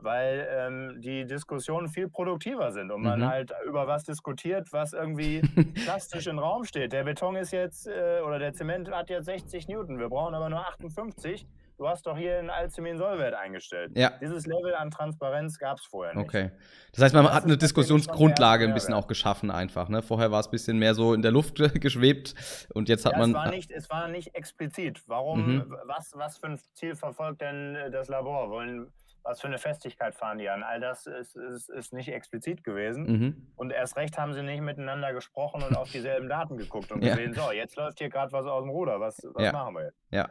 [0.00, 3.26] weil ähm, die Diskussionen viel produktiver sind und man mhm.
[3.26, 5.40] halt über was diskutiert, was irgendwie
[5.84, 6.92] plastisch im Raum steht.
[6.92, 10.48] Der Beton ist jetzt äh, oder der Zement hat jetzt 60 Newton, wir brauchen aber
[10.48, 11.46] nur 58
[11.76, 13.92] du hast doch hier einen Alcemin-Sollwert eingestellt.
[13.96, 14.10] Ja.
[14.20, 16.24] Dieses Level an Transparenz gab es vorher nicht.
[16.24, 16.50] Okay.
[16.92, 19.88] Das heißt, man das hat eine Diskussionsgrundlage ein bisschen auch geschaffen einfach.
[19.88, 20.02] Ne?
[20.02, 22.34] Vorher war es ein bisschen mehr so in der Luft geschwebt
[22.74, 23.30] und jetzt hat ja, man.
[23.30, 25.02] Es war, nicht, es war nicht explizit.
[25.06, 25.76] Warum, mhm.
[25.84, 28.50] was, was für ein Ziel verfolgt denn äh, das Labor?
[28.50, 30.62] Wollen, was für eine Festigkeit fahren die an?
[30.62, 33.04] All das ist, ist, ist nicht explizit gewesen.
[33.04, 33.46] Mhm.
[33.56, 37.34] Und erst recht haben sie nicht miteinander gesprochen und auf dieselben Daten geguckt und gesehen,
[37.34, 37.42] ja.
[37.42, 39.52] so, jetzt läuft hier gerade was aus dem Ruder, was, was ja.
[39.52, 40.00] machen wir jetzt?
[40.10, 40.30] Ja,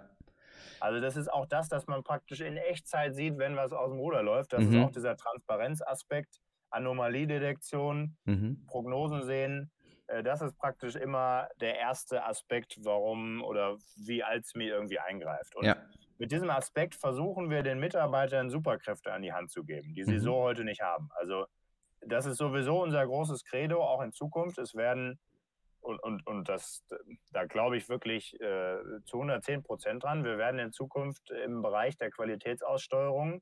[0.86, 3.99] also das ist auch das, dass man praktisch in Echtzeit sieht, wenn was aus dem
[3.99, 4.53] Ruder läuft.
[4.53, 4.69] Das mhm.
[4.69, 8.63] ist auch dieser Transparenzaspekt, Anomaliedetektion, mhm.
[8.67, 9.71] Prognosen sehen.
[10.05, 15.55] Äh, das ist praktisch immer der erste Aspekt, warum oder wie Alzmi irgendwie eingreift.
[15.55, 15.75] Und ja.
[16.19, 20.13] mit diesem Aspekt versuchen wir den Mitarbeitern Superkräfte an die Hand zu geben, die sie
[20.13, 20.19] mhm.
[20.19, 21.09] so heute nicht haben.
[21.15, 21.47] Also
[22.05, 24.59] das ist sowieso unser großes Credo, auch in Zukunft.
[24.59, 25.17] Es werden
[25.86, 26.83] und, und, und das,
[27.31, 30.23] da glaube ich wirklich äh, zu 110 Prozent dran.
[30.23, 33.41] Wir werden in Zukunft im Bereich der Qualitätsaussteuerung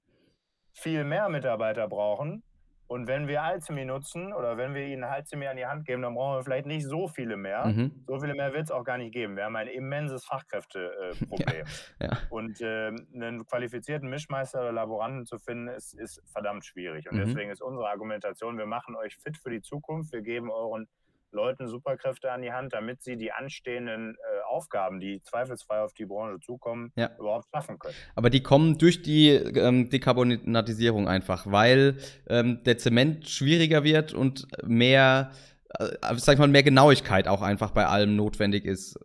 [0.73, 2.43] viel mehr Mitarbeiter brauchen.
[2.85, 6.13] Und wenn wir Alzemi nutzen oder wenn wir ihnen Alzemi an die Hand geben, dann
[6.13, 7.65] brauchen wir vielleicht nicht so viele mehr.
[7.65, 8.03] Mhm.
[8.05, 9.35] So viele mehr wird es auch gar nicht geben.
[9.35, 11.65] Wir haben ein immenses Fachkräfteproblem.
[11.99, 12.17] Ja, ja.
[12.29, 17.09] Und äh, einen qualifizierten Mischmeister oder Laboranten zu finden, ist, ist verdammt schwierig.
[17.09, 17.25] Und mhm.
[17.25, 20.11] deswegen ist unsere Argumentation, wir machen euch fit für die Zukunft.
[20.11, 20.87] Wir geben euren
[21.33, 26.05] Leuten Superkräfte an die Hand, damit sie die anstehenden äh, Aufgaben, die zweifelsfrei auf die
[26.05, 27.09] Branche zukommen, ja.
[27.17, 27.95] überhaupt schaffen können.
[28.15, 34.47] Aber die kommen durch die ähm, Dekarbonisierung einfach, weil ähm, der Zement schwieriger wird und
[34.65, 35.31] mehr,
[35.79, 38.99] äh, sag ich mal, mehr Genauigkeit auch einfach bei allem notwendig ist.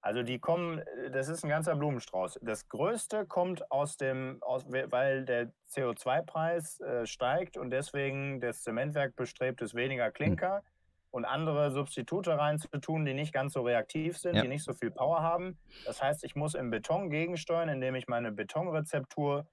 [0.00, 2.38] Also die kommen, das ist ein ganzer Blumenstrauß.
[2.42, 9.16] Das Größte kommt aus dem, aus, weil der CO2-Preis äh, steigt und deswegen das Zementwerk
[9.16, 10.58] bestrebt ist, weniger Klinker.
[10.58, 10.73] Hm
[11.14, 14.42] und andere Substitute reinzutun, die nicht ganz so reaktiv sind, ja.
[14.42, 15.56] die nicht so viel Power haben.
[15.86, 19.46] Das heißt, ich muss im Beton gegensteuern, indem ich meine Betonrezeptur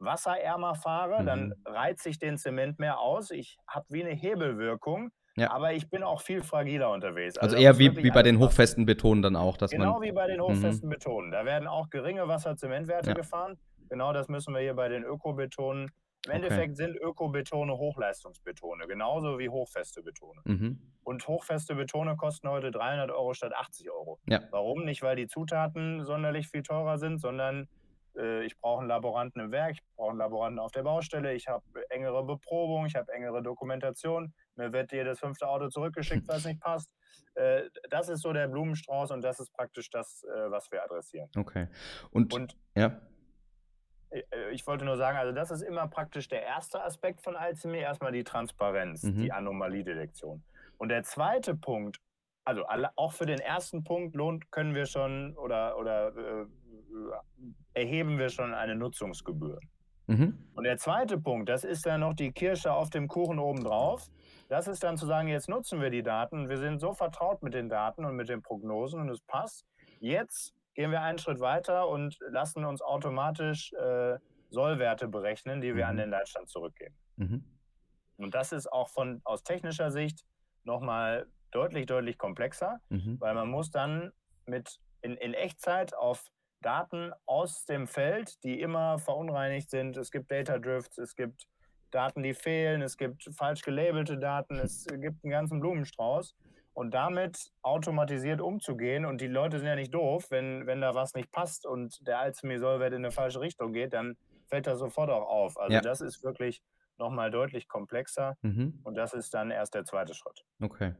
[0.00, 1.26] wasserärmer fahre, mhm.
[1.26, 3.30] dann reize ich den Zement mehr aus.
[3.30, 5.52] Ich habe wie eine Hebelwirkung, ja.
[5.52, 7.38] aber ich bin auch viel fragiler unterwegs.
[7.38, 9.56] Also, also eher wie, wie bei den hochfesten Betonen dann auch.
[9.56, 10.42] Dass genau man, wie bei den mhm.
[10.42, 10.90] hochfesten.
[10.90, 11.30] Betonen.
[11.30, 13.14] Da werden auch geringe Wasserzementwerte ja.
[13.14, 13.56] gefahren.
[13.88, 15.92] Genau das müssen wir hier bei den Ökobetonen
[16.26, 16.36] im okay.
[16.36, 20.40] Endeffekt sind Ökobetone Hochleistungsbetone, genauso wie hochfeste Betone.
[20.44, 20.80] Mhm.
[21.02, 24.18] Und hochfeste Betone kosten heute 300 Euro statt 80 Euro.
[24.26, 24.42] Ja.
[24.50, 24.84] Warum?
[24.84, 27.68] Nicht, weil die Zutaten sonderlich viel teurer sind, sondern
[28.16, 31.48] äh, ich brauche einen Laboranten im Werk, ich brauche einen Laboranten auf der Baustelle, ich
[31.48, 34.32] habe engere Beprobung, ich habe engere Dokumentation.
[34.56, 36.90] Mir wird jedes fünfte Auto zurückgeschickt, was nicht passt.
[37.34, 41.28] Äh, das ist so der Blumenstrauß und das ist praktisch das, äh, was wir adressieren.
[41.36, 41.68] Okay.
[42.10, 43.00] Und, und ja.
[44.14, 47.76] Äh, ich wollte nur sagen, also das ist immer praktisch der erste Aspekt von Alzheimer,
[47.76, 49.16] erstmal die Transparenz, mhm.
[49.16, 50.42] die Anomaliedetektion.
[50.78, 52.00] Und der zweite Punkt,
[52.44, 52.64] also
[52.96, 56.46] auch für den ersten Punkt lohnt, können wir schon oder, oder äh,
[57.74, 59.58] erheben wir schon eine Nutzungsgebühr.
[60.06, 60.38] Mhm.
[60.54, 64.10] Und der zweite Punkt, das ist dann noch die Kirsche auf dem Kuchen obendrauf.
[64.48, 66.50] Das ist dann zu sagen, jetzt nutzen wir die Daten.
[66.50, 69.64] Wir sind so vertraut mit den Daten und mit den Prognosen und es passt.
[70.00, 74.18] Jetzt gehen wir einen Schritt weiter und lassen uns automatisch äh,
[74.50, 75.90] Sollwerte berechnen, die wir mhm.
[75.90, 76.94] an den Leitstand zurückgeben.
[77.16, 77.44] Mhm.
[78.16, 80.24] Und das ist auch von, aus technischer Sicht
[80.64, 83.20] nochmal deutlich, deutlich komplexer, mhm.
[83.20, 84.12] weil man muss dann
[84.46, 86.24] mit in, in Echtzeit auf
[86.60, 89.96] Daten aus dem Feld, die immer verunreinigt sind.
[89.96, 91.46] Es gibt Data Drifts, es gibt
[91.90, 96.34] Daten, die fehlen, es gibt falsch gelabelte Daten, es gibt einen ganzen Blumenstrauß
[96.74, 99.06] und damit automatisiert umzugehen.
[99.06, 102.18] Und die Leute sind ja nicht doof, wenn, wenn da was nicht passt und der
[102.18, 104.16] Alzheimer-Sollwert in eine falsche Richtung geht, dann
[104.46, 105.58] fällt das sofort auch auf.
[105.58, 105.80] Also ja.
[105.80, 106.62] das ist wirklich
[106.98, 108.80] nochmal deutlich komplexer mhm.
[108.82, 110.44] und das ist dann erst der zweite Schritt.
[110.60, 110.94] Okay.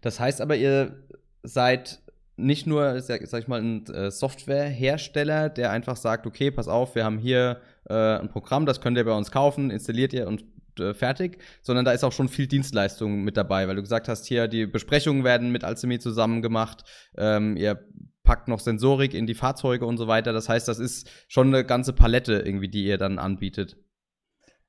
[0.00, 1.02] Das heißt aber, ihr
[1.42, 2.02] seid
[2.36, 7.04] nicht nur, sag, ich mal, ein äh, Softwarehersteller, der einfach sagt, okay, pass auf, wir
[7.04, 10.44] haben hier äh, ein Programm, das könnt ihr bei uns kaufen, installiert ihr und
[10.80, 14.26] äh, fertig, sondern da ist auch schon viel Dienstleistung mit dabei, weil du gesagt hast,
[14.26, 16.84] hier die Besprechungen werden mit Alchemy zusammen gemacht,
[17.16, 17.86] ähm, ihr
[18.22, 20.32] packt noch Sensorik in die Fahrzeuge und so weiter.
[20.32, 23.76] Das heißt, das ist schon eine ganze Palette irgendwie, die ihr dann anbietet.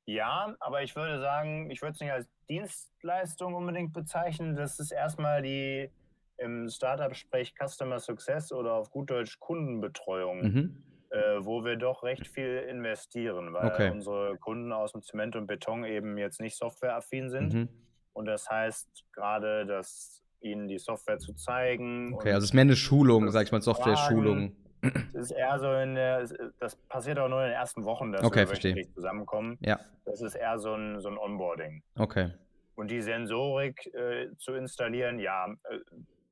[0.05, 4.55] Ja, aber ich würde sagen, ich würde es nicht als Dienstleistung unbedingt bezeichnen.
[4.55, 5.89] Das ist erstmal die
[6.37, 10.83] im Startup-Sprech Customer Success oder auf gut Deutsch Kundenbetreuung, mhm.
[11.15, 13.89] Äh, wo wir doch recht viel investieren, weil okay.
[13.89, 17.53] unsere Kunden aus dem Zement und Beton eben jetzt nicht softwareaffin sind.
[17.53, 17.69] Mhm.
[18.13, 22.13] Und das heißt gerade, dass ihnen die Software zu zeigen.
[22.13, 24.55] Okay, also es ist mehr eine Schulung, sag ich mal, Software-Schulung.
[24.81, 26.27] Das ist eher so in der,
[26.59, 28.93] das passiert auch nur in den ersten Wochen, dass okay, wir verstehe.
[28.93, 29.57] zusammenkommen.
[29.61, 29.79] Ja.
[30.05, 31.81] Das ist eher so ein, so ein Onboarding.
[31.95, 32.31] Okay.
[32.75, 35.79] Und die Sensorik äh, zu installieren, ja, äh,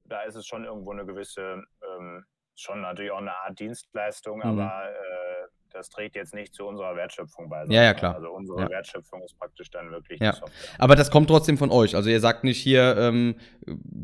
[0.05, 1.63] da ist es schon irgendwo eine gewisse,
[1.97, 2.25] ähm,
[2.55, 4.43] schon natürlich auch eine Art Dienstleistung, mhm.
[4.59, 7.65] aber äh, das trägt jetzt nicht zu unserer Wertschöpfung bei.
[7.67, 8.15] Ja, ja, klar.
[8.15, 8.69] Also unsere ja.
[8.69, 10.35] Wertschöpfung ist praktisch dann wirklich ja.
[10.77, 11.95] Aber das kommt trotzdem von euch.
[11.95, 13.35] Also ihr sagt nicht hier, ähm,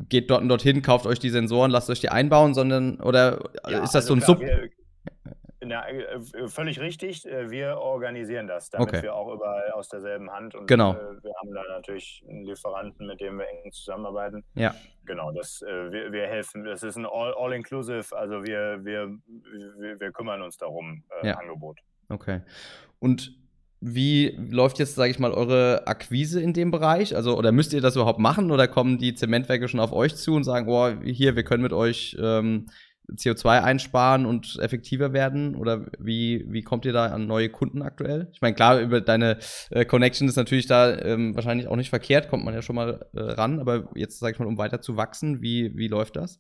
[0.10, 3.84] geht dort und dorthin, kauft euch die Sensoren, lasst euch die einbauen, sondern oder ja,
[3.84, 4.40] ist das also so ein klar, Sub?
[4.40, 4.70] Wir,
[5.62, 7.26] na, äh, völlig richtig.
[7.26, 9.04] Äh, wir organisieren das, damit okay.
[9.04, 10.94] wir auch überall aus derselben Hand und genau.
[10.94, 14.44] äh, wir haben da natürlich einen Lieferanten, mit dem wir eng zusammenarbeiten.
[14.56, 14.74] Ja.
[15.06, 16.64] Genau, das, äh, wir, wir helfen.
[16.64, 19.18] Das ist ein All-Inclusive, all also wir, wir,
[19.78, 21.38] wir, wir, kümmern uns darum, äh, ja.
[21.38, 21.80] Angebot.
[22.10, 22.42] Okay.
[23.00, 23.36] Und
[23.82, 27.16] wie läuft jetzt, sage ich mal, eure Akquise in dem Bereich?
[27.16, 30.36] Also, oder müsst ihr das überhaupt machen oder kommen die Zementwerke schon auf euch zu
[30.36, 32.68] und sagen, oh, hier, wir können mit euch ähm,
[33.16, 35.56] CO2 einsparen und effektiver werden?
[35.56, 38.30] Oder wie, wie kommt ihr da an neue Kunden aktuell?
[38.32, 39.40] Ich meine, klar, über deine
[39.70, 43.08] äh, Connection ist natürlich da ähm, wahrscheinlich auch nicht verkehrt, kommt man ja schon mal
[43.14, 46.40] äh, ran, aber jetzt, sag ich mal, um weiter zu wachsen, wie, wie läuft das?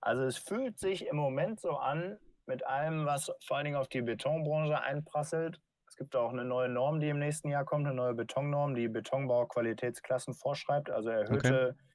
[0.00, 3.88] Also es fühlt sich im Moment so an, mit allem, was vor allen Dingen auf
[3.88, 5.60] die Betonbranche einprasselt.
[5.88, 8.88] Es gibt auch eine neue Norm, die im nächsten Jahr kommt, eine neue Betonnorm, die
[8.88, 11.85] Betonbauqualitätsklassen vorschreibt, also erhöhte okay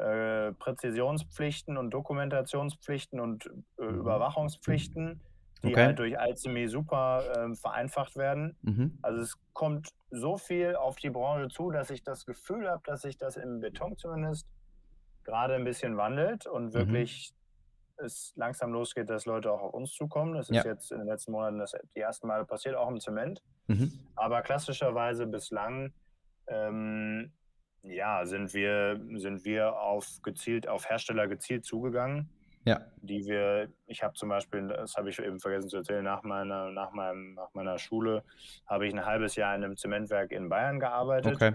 [0.00, 4.00] äh, Präzisionspflichten und Dokumentationspflichten und äh, mhm.
[4.00, 5.20] Überwachungspflichten,
[5.62, 5.86] die okay.
[5.86, 8.56] halt durch Alchemy super äh, vereinfacht werden.
[8.62, 8.98] Mhm.
[9.02, 13.02] Also es kommt so viel auf die Branche zu, dass ich das Gefühl habe, dass
[13.02, 14.46] sich das im Beton zumindest
[15.24, 16.72] gerade ein bisschen wandelt und mhm.
[16.74, 17.34] wirklich
[17.98, 18.06] mhm.
[18.06, 20.32] es langsam losgeht, dass Leute auch auf uns zukommen.
[20.32, 20.64] Das ist ja.
[20.64, 23.42] jetzt in den letzten Monaten das die ersten Mal passiert, auch im Zement.
[23.66, 23.92] Mhm.
[24.16, 25.92] Aber klassischerweise bislang
[26.46, 27.32] ähm,
[27.82, 32.28] ja, sind wir, sind wir auf gezielt, auf Hersteller gezielt zugegangen.
[32.64, 32.80] Ja.
[33.00, 36.70] Die wir, ich habe zum Beispiel, das habe ich eben vergessen zu erzählen, nach meiner,
[36.70, 38.22] nach meinem, nach meiner Schule
[38.66, 41.34] habe ich ein halbes Jahr in einem Zementwerk in Bayern gearbeitet.
[41.34, 41.52] Okay.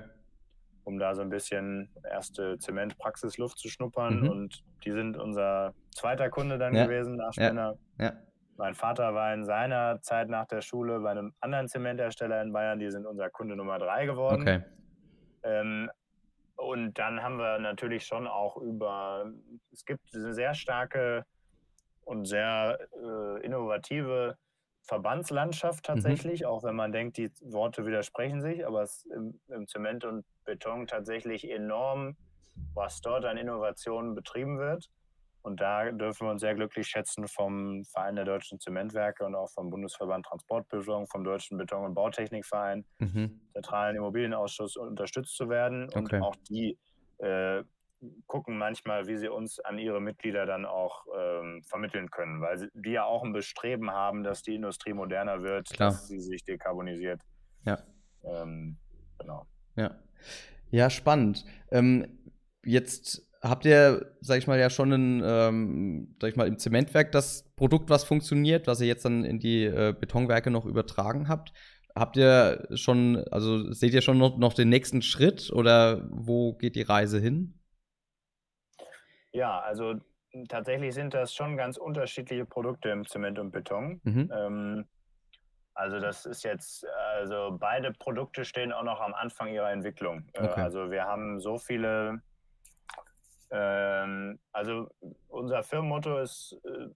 [0.84, 4.22] Um da so ein bisschen erste Zementpraxisluft zu schnuppern.
[4.22, 4.30] Mhm.
[4.30, 6.86] Und die sind unser zweiter Kunde dann ja.
[6.86, 7.78] gewesen nach Spinner.
[8.00, 8.06] Ja.
[8.06, 8.14] ja.
[8.58, 12.80] Mein Vater war in seiner Zeit nach der Schule bei einem anderen Zementhersteller in Bayern,
[12.80, 14.42] die sind unser Kunde Nummer drei geworden.
[14.42, 14.64] Okay.
[15.44, 15.90] Ähm,
[16.56, 19.32] und dann haben wir natürlich schon auch über,
[19.72, 21.26] es gibt eine sehr starke
[22.02, 24.38] und sehr äh, innovative
[24.84, 25.94] Verbandslandschaft mhm.
[25.94, 26.48] tatsächlich, mhm.
[26.48, 30.88] auch wenn man denkt, die Worte widersprechen sich, aber es im, im Zement und Beton
[30.88, 32.16] tatsächlich enorm,
[32.74, 34.90] was dort an Innovationen betrieben wird.
[35.46, 39.52] Und da dürfen wir uns sehr glücklich schätzen, vom Verein der deutschen Zementwerke und auch
[39.52, 43.40] vom Bundesverband Transportbildung, vom Deutschen Beton- und Bautechnikverein, mhm.
[43.54, 45.84] Zentralen Immobilienausschuss unterstützt zu werden.
[45.94, 46.20] Und okay.
[46.20, 46.80] auch die
[47.20, 47.64] äh,
[48.26, 52.70] gucken manchmal, wie sie uns an ihre Mitglieder dann auch ähm, vermitteln können, weil sie,
[52.74, 55.92] die ja auch ein Bestreben haben, dass die Industrie moderner wird, Klar.
[55.92, 57.22] dass sie sich dekarbonisiert.
[57.66, 57.78] Ja.
[58.24, 58.78] Ähm,
[59.20, 59.46] genau.
[59.76, 59.92] Ja.
[60.72, 61.46] Ja, spannend.
[61.70, 62.18] Ähm,
[62.64, 67.12] jetzt habt ihr, sag ich mal, ja schon ein, ähm, sag ich mal, im Zementwerk
[67.12, 71.54] das Produkt, was funktioniert, was ihr jetzt dann in die äh, Betonwerke noch übertragen habt.
[71.96, 76.76] Habt ihr schon, also seht ihr schon noch, noch den nächsten Schritt oder wo geht
[76.76, 77.58] die Reise hin?
[79.32, 79.96] Ja, also
[80.50, 84.02] tatsächlich sind das schon ganz unterschiedliche Produkte im Zement und Beton.
[84.04, 84.32] Mhm.
[84.34, 84.86] Ähm,
[85.74, 86.86] also das ist jetzt,
[87.18, 90.26] also beide Produkte stehen auch noch am Anfang ihrer Entwicklung.
[90.34, 90.62] Äh, okay.
[90.62, 92.22] also wir haben so viele
[93.52, 94.90] ähm, also
[95.28, 96.88] unser Firmenmotto ist, äh,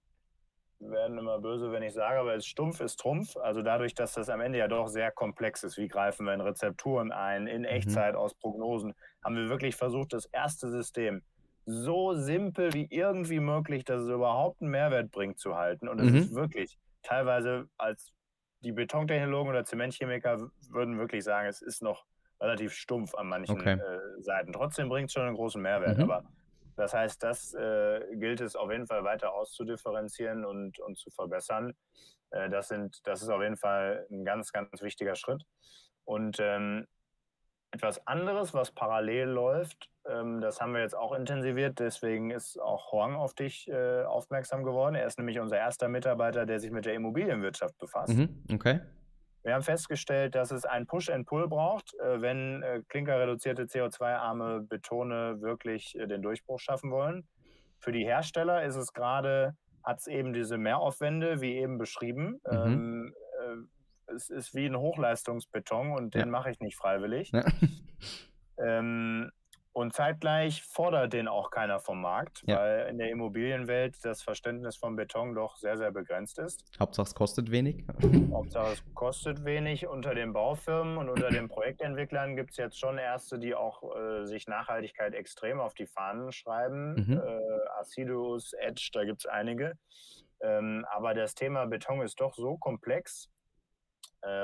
[0.80, 3.36] werden immer böse, wenn ich sage, aber es ist stumpf ist Trumpf.
[3.38, 6.42] Also dadurch, dass das am Ende ja doch sehr komplex ist, wie greifen wir in
[6.42, 7.68] Rezepturen ein, in mhm.
[7.68, 8.20] Echtzeit mhm.
[8.20, 11.22] aus Prognosen, haben wir wirklich versucht, das erste System
[11.66, 15.88] so simpel wie irgendwie möglich, dass es überhaupt einen Mehrwert bringt, zu halten.
[15.88, 16.18] Und es mhm.
[16.18, 18.12] ist wirklich teilweise als
[18.62, 22.06] die Betontechnologen oder Zementchemiker würden wirklich sagen, es ist noch
[22.42, 23.74] relativ stumpf an manchen okay.
[23.74, 24.54] äh, Seiten.
[24.54, 25.98] Trotzdem bringt es schon einen großen Mehrwert.
[25.98, 26.04] Mhm.
[26.04, 26.24] Aber
[26.80, 31.74] das heißt, das äh, gilt es auf jeden Fall weiter auszudifferenzieren und, und zu verbessern.
[32.30, 35.44] Äh, das, sind, das ist auf jeden Fall ein ganz, ganz wichtiger Schritt.
[36.06, 36.88] Und ähm,
[37.72, 39.90] etwas anderes, was parallel läuft.
[40.08, 41.80] Ähm, das haben wir jetzt auch intensiviert.
[41.80, 44.96] Deswegen ist auch Horn auf dich äh, aufmerksam geworden.
[44.96, 48.16] Er ist nämlich unser erster Mitarbeiter, der sich mit der Immobilienwirtschaft befasst.
[48.16, 48.80] Mhm, okay.
[49.44, 55.98] Wir haben festgestellt, dass es ein Push-and-Pull braucht, äh, wenn äh, klinkerreduzierte CO2-arme Betone wirklich
[55.98, 57.28] äh, den Durchbruch schaffen wollen.
[57.80, 62.42] Für die Hersteller ist es gerade, hat es eben diese Mehraufwände, wie eben beschrieben.
[62.50, 62.58] Mhm.
[62.66, 66.26] Ähm, äh, es ist wie ein Hochleistungsbeton und den ja.
[66.28, 67.32] mache ich nicht freiwillig.
[67.32, 67.46] Ja.
[68.62, 69.32] Ähm,
[69.80, 72.58] und zeitgleich fordert den auch keiner vom Markt, ja.
[72.58, 76.66] weil in der Immobilienwelt das Verständnis von Beton doch sehr, sehr begrenzt ist.
[76.78, 77.86] Hauptsache es kostet wenig.
[78.34, 79.88] Hauptsache es kostet wenig.
[79.88, 84.26] Unter den Baufirmen und unter den Projektentwicklern gibt es jetzt schon erste, die auch äh,
[84.26, 86.96] sich Nachhaltigkeit extrem auf die Fahnen schreiben.
[86.96, 87.22] Mhm.
[87.26, 89.78] Äh, Acidus, Edge, da gibt es einige.
[90.42, 93.30] Ähm, aber das Thema Beton ist doch so komplex,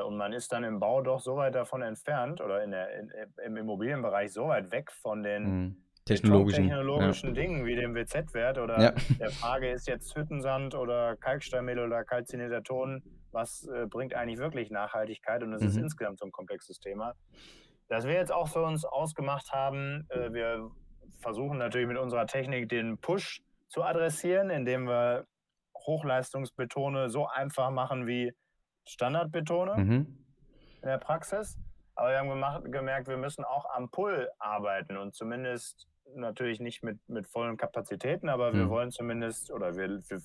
[0.05, 3.11] und man ist dann im Bau doch so weit davon entfernt oder in der, in,
[3.43, 5.78] im Immobilienbereich so weit weg von den mhm.
[6.05, 7.41] technologischen, technologischen ja.
[7.41, 8.93] Dingen wie dem WZ-Wert oder ja.
[9.19, 14.71] der Frage ist jetzt Hüttensand oder Kalksteinmehl oder kalzinierter Ton, was äh, bringt eigentlich wirklich
[14.71, 15.67] Nachhaltigkeit und das mhm.
[15.67, 17.13] ist insgesamt so ein komplexes Thema.
[17.88, 20.71] Dass wir jetzt auch für uns ausgemacht haben, äh, wir
[21.19, 25.28] versuchen natürlich mit unserer Technik den Push zu adressieren, indem wir
[25.86, 28.34] Hochleistungsbetone so einfach machen wie
[28.86, 30.18] Standardbetone mhm.
[30.82, 31.58] in der Praxis.
[31.96, 36.84] Aber wir haben gemacht, gemerkt, wir müssen auch am Pull arbeiten und zumindest natürlich nicht
[36.84, 38.58] mit, mit vollen Kapazitäten, aber mhm.
[38.58, 40.22] wir wollen zumindest oder wir, wir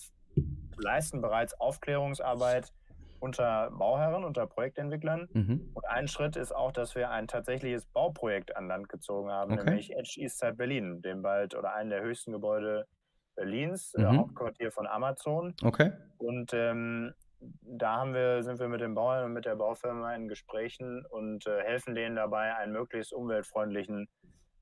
[0.79, 2.73] leisten bereits Aufklärungsarbeit
[3.21, 5.29] unter Bauherren, unter Projektentwicklern.
[5.33, 5.71] Mhm.
[5.75, 9.65] Und ein Schritt ist auch, dass wir ein tatsächliches Bauprojekt an Land gezogen haben, okay.
[9.65, 12.87] nämlich Edge Eastside Berlin, dem bald oder einen der höchsten Gebäude
[13.37, 14.19] Berlins, äh, mhm.
[14.19, 15.55] Hauptquartier von Amazon.
[15.63, 15.93] Okay.
[16.19, 20.29] Und ähm, da haben wir, sind wir mit den Bauern und mit der Baufirma in
[20.29, 24.09] Gesprächen und äh, helfen denen dabei, einen möglichst umweltfreundlichen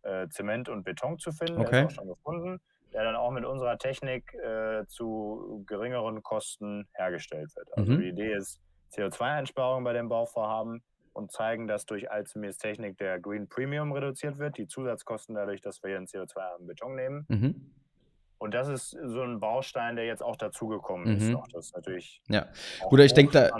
[0.03, 1.61] äh, Zement und Beton zu finden.
[1.61, 1.71] Okay.
[1.71, 2.61] Der ist auch schon gefunden,
[2.93, 7.69] der dann auch mit unserer Technik äh, zu geringeren Kosten hergestellt wird.
[7.77, 8.01] Also mhm.
[8.01, 8.61] die Idee ist
[8.93, 14.57] CO2-Einsparung bei dem Bauvorhaben und zeigen, dass durch Alzemies Technik der Green Premium reduziert wird,
[14.57, 17.27] die Zusatzkosten dadurch, dass wir hier einen CO2-armen Beton nehmen.
[17.29, 17.75] Mhm.
[18.39, 21.29] Und das ist so ein Baustein, der jetzt auch dazugekommen ist.
[21.29, 21.39] Mhm.
[21.53, 22.23] Das ist natürlich.
[22.29, 22.47] Ja,
[22.89, 23.51] gut, ich denke, da,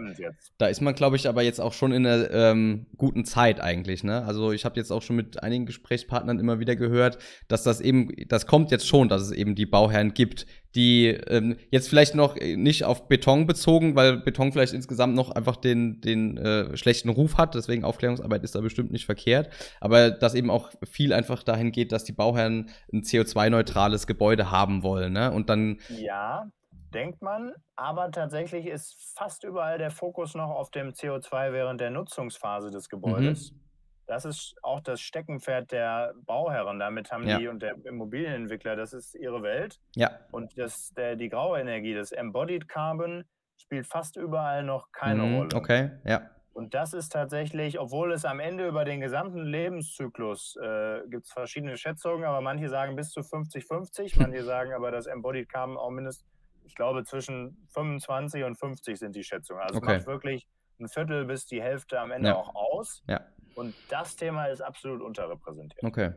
[0.57, 4.05] da ist man, glaube ich, aber jetzt auch schon in einer ähm, guten Zeit eigentlich.
[4.05, 4.25] Ne?
[4.25, 7.19] Also, ich habe jetzt auch schon mit einigen Gesprächspartnern immer wieder gehört,
[7.49, 10.47] dass das eben, das kommt jetzt schon, dass es eben die Bauherren gibt,
[10.79, 15.57] die ähm, jetzt vielleicht noch nicht auf Beton bezogen, weil Beton vielleicht insgesamt noch einfach
[15.57, 19.51] den, den äh, schlechten Ruf hat, deswegen Aufklärungsarbeit ist da bestimmt nicht verkehrt,
[19.81, 24.85] aber dass eben auch viel einfach dahin geht, dass die Bauherren ein CO2-neutrales Gebäude haben
[24.85, 25.33] wollen, ne?
[25.33, 25.79] Und dann.
[25.89, 26.47] Ja,
[26.95, 31.91] denkt man, aber tatsächlich ist fast überall der Fokus noch auf dem CO2 während der
[31.91, 33.51] Nutzungsphase des Gebäudes.
[33.53, 33.68] Mhm.
[34.09, 36.79] Das ist auch das Steckenpferd der Bauherren.
[36.79, 37.39] Damit haben ja.
[37.39, 39.79] die und der Immobilienentwickler, das ist ihre Welt.
[39.95, 40.19] Ja.
[40.31, 43.25] Und das, der, die graue Energie, das Embodied Carbon,
[43.59, 45.49] spielt fast überall noch keine mhm, Rolle.
[45.55, 46.31] Okay, ja.
[46.55, 51.33] Und das ist tatsächlich, obwohl es am Ende über den gesamten Lebenszyklus äh, gibt es
[51.33, 55.91] verschiedene Schätzungen, aber manche sagen bis zu 50-50, manche sagen aber, dass Embodied Carbon auch
[55.91, 56.27] mindestens,
[56.65, 59.63] ich glaube, zwischen 25 und 50 sind die Schätzungen.
[59.63, 59.99] Also okay.
[59.99, 60.49] macht wirklich
[60.81, 62.37] ein Viertel bis die Hälfte am Ende ja.
[62.37, 63.03] auch aus.
[63.07, 63.21] Ja.
[63.59, 65.83] Und das Thema ist absolut unterrepräsentiert.
[65.83, 66.13] Okay.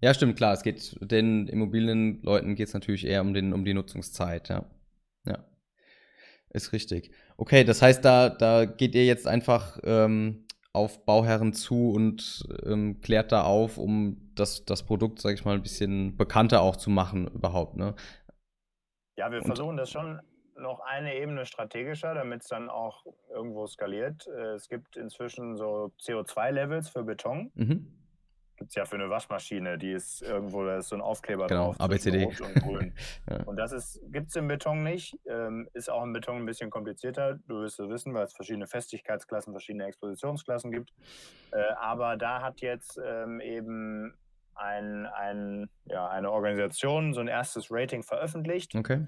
[0.00, 0.52] Ja, stimmt, klar.
[0.52, 4.64] Es geht den Immobilienleuten geht es natürlich eher um, den, um die Nutzungszeit, ja.
[5.24, 5.44] Ja.
[6.50, 7.10] Ist richtig.
[7.36, 13.00] Okay, das heißt, da, da geht ihr jetzt einfach ähm, auf Bauherren zu und ähm,
[13.00, 16.90] klärt da auf, um das, das Produkt, sag ich mal, ein bisschen bekannter auch zu
[16.90, 17.96] machen überhaupt, ne?
[19.16, 20.20] Ja, wir und, versuchen das schon
[20.56, 24.26] noch eine Ebene strategischer, damit es dann auch irgendwo skaliert.
[24.26, 27.50] Äh, es gibt inzwischen so CO2-Levels für Beton.
[27.54, 28.04] Mhm.
[28.56, 31.72] Gibt es ja für eine Waschmaschine, die ist irgendwo, da ist so ein Aufkleber genau,
[31.72, 31.80] drauf.
[31.80, 32.24] ABCD.
[32.24, 32.94] Rot und grün.
[33.30, 33.42] ja.
[33.42, 35.18] Und das gibt es im Beton nicht.
[35.26, 37.34] Ähm, ist auch im Beton ein bisschen komplizierter.
[37.48, 40.92] Du wirst es wissen, weil es verschiedene Festigkeitsklassen, verschiedene Expositionsklassen gibt.
[41.50, 44.14] Äh, aber da hat jetzt ähm, eben
[44.54, 48.74] ein, ein, ja, eine Organisation so ein erstes Rating veröffentlicht.
[48.76, 49.04] Okay.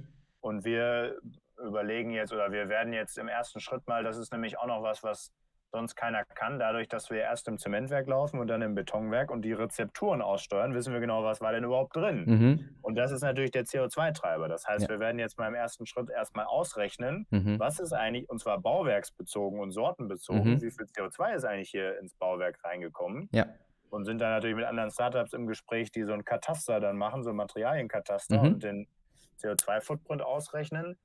[0.47, 1.19] Und wir
[1.59, 4.81] überlegen jetzt oder wir werden jetzt im ersten Schritt mal, das ist nämlich auch noch
[4.81, 5.33] was, was
[5.73, 9.43] sonst keiner kann, dadurch, dass wir erst im Zementwerk laufen und dann im Betonwerk und
[9.43, 12.25] die Rezepturen aussteuern, wissen wir genau, was war denn überhaupt drin.
[12.27, 12.77] Mhm.
[12.81, 14.47] Und das ist natürlich der CO2-Treiber.
[14.47, 14.89] Das heißt, ja.
[14.89, 17.59] wir werden jetzt mal im ersten Schritt erstmal ausrechnen, mhm.
[17.59, 20.63] was ist eigentlich, und zwar bauwerksbezogen und sortenbezogen, mhm.
[20.63, 23.29] wie viel CO2 ist eigentlich hier ins Bauwerk reingekommen.
[23.33, 23.47] Ja.
[23.91, 27.25] Und sind dann natürlich mit anderen Startups im Gespräch, die so ein Kataster dann machen,
[27.25, 28.47] so ein Materialienkataster mhm.
[28.47, 28.87] und den
[29.39, 30.97] CO2-Footprint ausrechnen.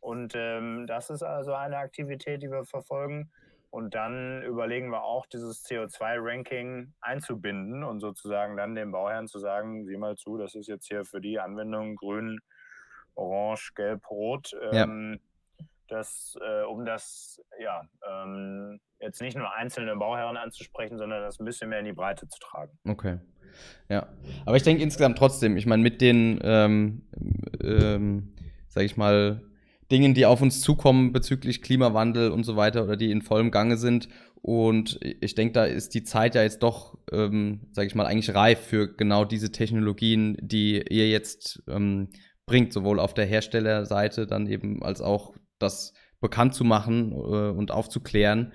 [0.00, 3.30] Und ähm, das ist also eine Aktivität, die wir verfolgen.
[3.70, 9.84] und dann überlegen wir auch, dieses CO2-Ranking einzubinden und sozusagen dann dem Bauherrn zu sagen,
[9.84, 12.40] sieh mal zu, das ist jetzt hier für die Anwendung grün,
[13.16, 14.52] orange, gelb, rot.
[14.72, 15.20] Ähm,
[15.88, 21.44] das, äh, um das ja ähm, jetzt nicht nur einzelne Bauherren anzusprechen, sondern das ein
[21.44, 22.78] bisschen mehr in die Breite zu tragen.
[22.88, 23.18] Okay.
[23.88, 24.08] Ja,
[24.44, 27.06] aber ich denke insgesamt trotzdem, ich meine, mit den, ähm,
[27.66, 28.34] ähm,
[28.68, 29.42] sag ich mal,
[29.90, 33.76] Dingen, die auf uns zukommen bezüglich Klimawandel und so weiter oder die in vollem Gange
[33.76, 34.08] sind.
[34.42, 38.34] Und ich denke, da ist die Zeit ja jetzt doch, ähm, sage ich mal, eigentlich
[38.34, 42.08] reif für genau diese Technologien, die ihr jetzt ähm,
[42.46, 47.70] bringt, sowohl auf der Herstellerseite dann eben als auch das bekannt zu machen äh, und
[47.70, 48.52] aufzuklären.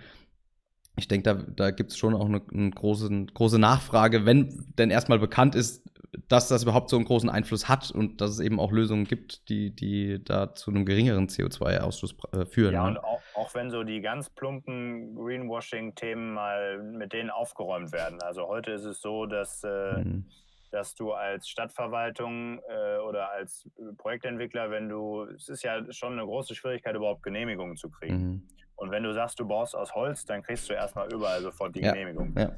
[0.98, 4.92] Ich denke, da, da gibt es schon auch eine, eine große, große Nachfrage, wenn denn
[4.92, 5.84] erstmal bekannt ist,
[6.28, 9.48] dass das überhaupt so einen großen Einfluss hat und dass es eben auch Lösungen gibt,
[9.50, 12.74] die, die da zu einem geringeren CO2-Ausstoß äh, führen.
[12.74, 12.90] Ja, ne?
[12.90, 18.22] und auch, auch, wenn so die ganz plumpen Greenwashing-Themen mal mit denen aufgeräumt werden.
[18.22, 20.26] Also heute ist es so, dass, äh, mhm.
[20.72, 26.26] dass du als Stadtverwaltung äh, oder als Projektentwickler, wenn du, es ist ja schon eine
[26.26, 28.18] große Schwierigkeit, überhaupt Genehmigungen zu kriegen.
[28.18, 28.48] Mhm.
[28.76, 31.82] Und wenn du sagst, du baust aus Holz, dann kriegst du erstmal überall sofort die
[31.82, 31.94] ja.
[31.94, 32.34] Genehmigung.
[32.38, 32.52] Ja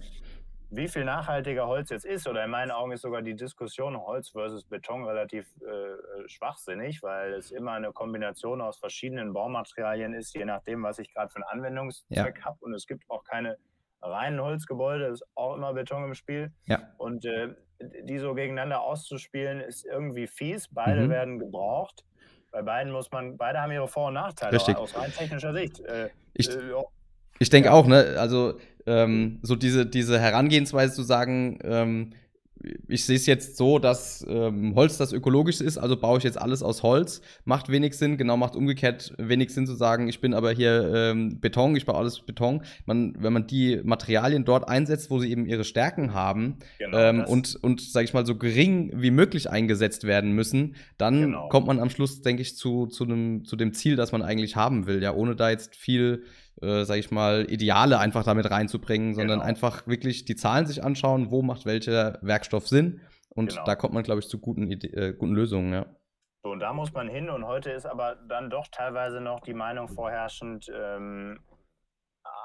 [0.75, 4.29] wie viel nachhaltiger Holz jetzt ist, oder in meinen Augen ist sogar die Diskussion Holz
[4.29, 10.45] versus Beton relativ äh, schwachsinnig, weil es immer eine Kombination aus verschiedenen Baumaterialien ist, je
[10.45, 12.45] nachdem, was ich gerade für einen Anwendungszweck ja.
[12.45, 12.57] habe.
[12.61, 13.57] Und es gibt auch keine
[14.01, 16.51] reinen Holzgebäude, es ist auch immer Beton im Spiel.
[16.65, 16.79] Ja.
[16.97, 17.49] Und äh,
[17.79, 20.67] die so gegeneinander auszuspielen, ist irgendwie fies.
[20.71, 21.09] Beide mhm.
[21.09, 22.03] werden gebraucht.
[22.51, 24.75] Bei beiden muss man, beide haben ihre Vor- und Nachteile Richtig.
[24.75, 25.79] aus rein technischer Sicht.
[25.81, 26.73] Äh, ich, äh,
[27.39, 27.75] ich denke ja.
[27.75, 28.15] auch, ne?
[28.17, 32.13] Also ähm, so diese, diese Herangehensweise zu sagen, ähm,
[32.87, 36.39] ich sehe es jetzt so, dass ähm, Holz das ökologischste ist, also baue ich jetzt
[36.39, 37.21] alles aus Holz.
[37.45, 41.39] Macht wenig Sinn, genau macht umgekehrt wenig Sinn zu sagen, ich bin aber hier ähm,
[41.39, 42.63] Beton, ich baue alles Beton.
[42.85, 47.25] Man, wenn man die Materialien dort einsetzt, wo sie eben ihre Stärken haben genau, ähm,
[47.25, 51.49] und, und sage ich mal, so gering wie möglich eingesetzt werden müssen, dann genau.
[51.49, 54.55] kommt man am Schluss, denke ich, zu, zu, dem, zu dem Ziel, das man eigentlich
[54.55, 56.23] haben will, ja, ohne da jetzt viel
[56.63, 59.49] äh, sage ich mal, Ideale einfach damit reinzubringen, sondern genau.
[59.49, 63.01] einfach wirklich die Zahlen sich anschauen, wo macht welcher Werkstoff Sinn.
[63.29, 63.63] Und genau.
[63.65, 65.85] da kommt man, glaube ich, zu guten, äh, guten Lösungen, ja.
[66.43, 67.29] So, und da muss man hin.
[67.29, 71.39] Und heute ist aber dann doch teilweise noch die Meinung vorherrschend, ähm,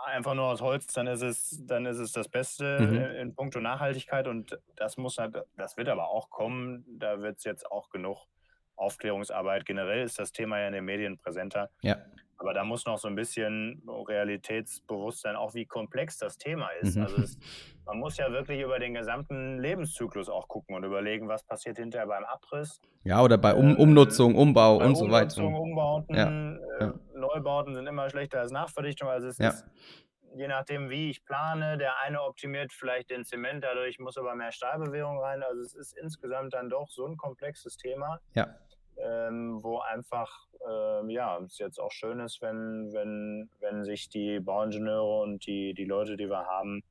[0.07, 2.97] einfach nur aus Holz, dann ist es, dann ist es das Beste mhm.
[2.97, 4.27] in, in puncto Nachhaltigkeit.
[4.27, 6.85] Und das muss halt, das wird aber auch kommen.
[6.99, 8.27] Da wird es jetzt auch genug
[8.77, 9.67] Aufklärungsarbeit.
[9.67, 11.71] Generell ist das Thema ja in den Medien präsenter.
[11.83, 11.97] Ja.
[12.39, 16.97] Aber da muss noch so ein bisschen Realitätsbewusstsein, auch wie komplex das Thema ist.
[16.97, 17.03] Mhm.
[17.03, 17.39] Also es,
[17.85, 22.07] man muss ja wirklich über den gesamten Lebenszyklus auch gucken und überlegen, was passiert hinterher
[22.07, 22.81] beim Abriss.
[23.03, 25.43] Ja, oder bei um, ähm, Umnutzung, Umbau und so weiter.
[25.43, 26.29] Umnutzung, Umbauten, ja.
[26.29, 26.95] Äh, ja.
[27.15, 29.09] Neubauten sind immer schlechter als Nachverdichtung.
[29.09, 29.49] Also es ja.
[29.49, 29.67] ist
[30.37, 34.53] je nachdem, wie ich plane, der eine optimiert vielleicht den Zement, dadurch muss aber mehr
[34.53, 35.43] Stahlbewegung rein.
[35.43, 38.21] Also es ist insgesamt dann doch so ein komplexes Thema.
[38.35, 38.47] Ja
[39.05, 44.41] ähm, wo einfach, äh, ja, es jetzt auch schön ist, wenn, wenn, wenn sich die
[44.41, 46.83] Bauingenieure und die, die Leute, die wir haben,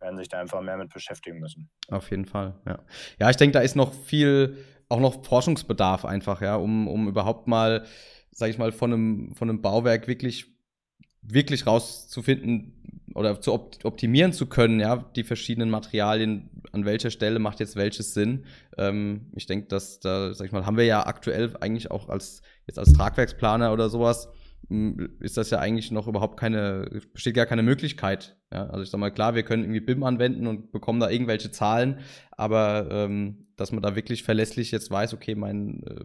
[0.00, 1.68] werden sich da einfach mehr mit beschäftigen müssen.
[1.90, 2.78] Auf jeden Fall, ja.
[3.18, 4.56] Ja, ich denke, da ist noch viel,
[4.88, 7.84] auch noch Forschungsbedarf einfach, ja, um, um überhaupt mal,
[8.30, 10.46] sag ich mal, von einem, von einem Bauwerk wirklich,
[11.22, 12.77] wirklich rauszufinden,
[13.14, 18.14] oder zu optimieren zu können, ja, die verschiedenen Materialien, an welcher Stelle macht jetzt welches
[18.14, 18.44] Sinn.
[18.76, 22.42] Ähm, ich denke, dass da, sag ich mal, haben wir ja aktuell eigentlich auch als
[22.66, 24.28] jetzt als Tragwerksplaner oder sowas,
[25.20, 28.36] ist das ja eigentlich noch überhaupt keine, besteht gar keine Möglichkeit.
[28.52, 28.66] Ja?
[28.66, 32.00] Also ich sag mal, klar, wir können irgendwie BIM anwenden und bekommen da irgendwelche Zahlen,
[32.32, 36.04] aber ähm, dass man da wirklich verlässlich jetzt weiß, okay, mein, äh,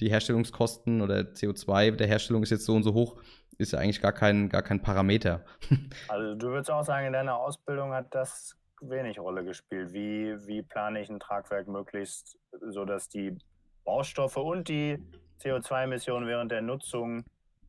[0.00, 3.16] die Herstellungskosten oder CO2 der Herstellung ist jetzt so und so hoch,
[3.58, 5.44] ist ja eigentlich gar kein, gar kein Parameter.
[6.08, 9.92] Also du würdest auch sagen, in deiner Ausbildung hat das wenig Rolle gespielt.
[9.92, 12.38] Wie, wie plane ich ein Tragwerk möglichst,
[12.68, 13.36] sodass die
[13.84, 14.98] Baustoffe und die
[15.42, 17.24] CO2-Emissionen während der Nutzung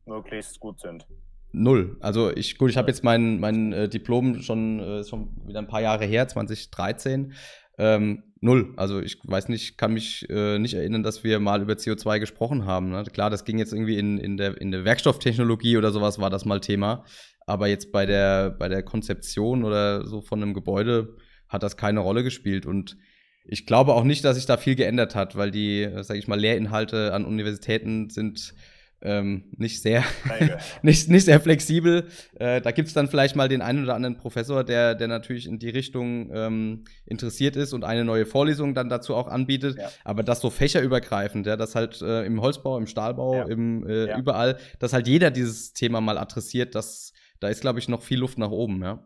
[0.06, 1.06] möglichst gut sind?
[1.52, 1.96] Null.
[2.00, 5.66] Also ich, gut, ich habe jetzt mein, mein äh, Diplom schon, äh, schon wieder ein
[5.66, 7.32] paar Jahre her, 2013.
[7.78, 8.74] Ähm, null.
[8.76, 12.66] Also ich weiß nicht, kann mich äh, nicht erinnern, dass wir mal über CO2 gesprochen
[12.66, 12.90] haben.
[12.90, 13.04] Ne?
[13.12, 16.44] Klar, das ging jetzt irgendwie in, in, der, in der Werkstofftechnologie oder sowas war das
[16.44, 17.04] mal Thema.
[17.46, 21.16] Aber jetzt bei der, bei der Konzeption oder so von einem Gebäude
[21.48, 22.66] hat das keine Rolle gespielt.
[22.66, 22.98] Und
[23.44, 26.28] ich glaube auch nicht, dass sich da viel geändert hat, weil die, äh, sage ich
[26.28, 28.54] mal, Lehrinhalte an Universitäten sind
[29.00, 30.04] ähm, nicht sehr
[30.82, 32.08] nicht, nicht sehr flexibel.
[32.38, 35.46] Äh, da gibt es dann vielleicht mal den einen oder anderen Professor, der, der natürlich
[35.46, 39.78] in die Richtung ähm, interessiert ist und eine neue Vorlesung dann dazu auch anbietet.
[39.78, 39.90] Ja.
[40.04, 43.44] Aber das so fächerübergreifend, ja, dass halt äh, im Holzbau, im Stahlbau, ja.
[43.44, 44.18] im äh, ja.
[44.18, 48.18] überall, dass halt jeder dieses Thema mal adressiert, das da ist, glaube ich, noch viel
[48.18, 49.04] Luft nach oben, ja.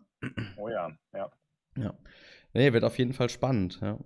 [0.56, 1.30] Oh ja, ja.
[1.76, 1.94] Ja.
[2.54, 3.98] Nee, wird auf jeden Fall spannend, ja.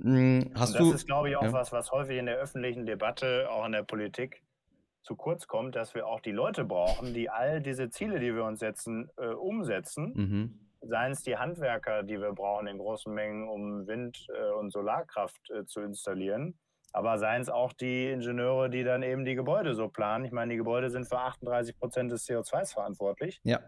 [0.00, 1.52] Hm, hast das du, ist, glaube ich, auch ja.
[1.52, 4.42] was, was häufig in der öffentlichen Debatte, auch in der Politik,
[5.08, 8.44] zu kurz kommt, dass wir auch die Leute brauchen, die all diese Ziele, die wir
[8.44, 10.12] uns setzen, äh, umsetzen.
[10.14, 10.60] Mhm.
[10.82, 15.50] Seien es die Handwerker, die wir brauchen in großen Mengen, um Wind- äh, und Solarkraft
[15.50, 16.58] äh, zu installieren.
[16.92, 20.26] Aber seien es auch die Ingenieure, die dann eben die Gebäude so planen.
[20.26, 23.40] Ich meine, die Gebäude sind für 38 Prozent des CO2s verantwortlich.
[23.44, 23.60] Ja.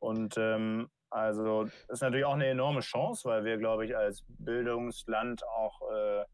[0.00, 5.46] Und ähm, also ist natürlich auch eine enorme Chance, weil wir, glaube ich, als Bildungsland
[5.46, 6.24] auch äh,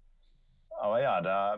[0.80, 1.56] aber ja, da,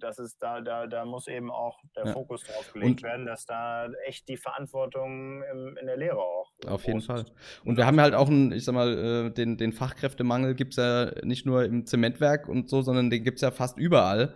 [0.00, 2.12] das ist, da, da, da muss eben auch der ja.
[2.12, 6.52] Fokus drauf gelegt und werden, dass da echt die Verantwortung im, in der Lehre auch.
[6.66, 7.24] Auf jeden Fall.
[7.64, 10.76] Und wir haben halt auch einen, ich sag mal, äh, den, den Fachkräftemangel gibt es
[10.76, 14.34] ja nicht nur im Zementwerk und so, sondern den gibt es ja fast überall.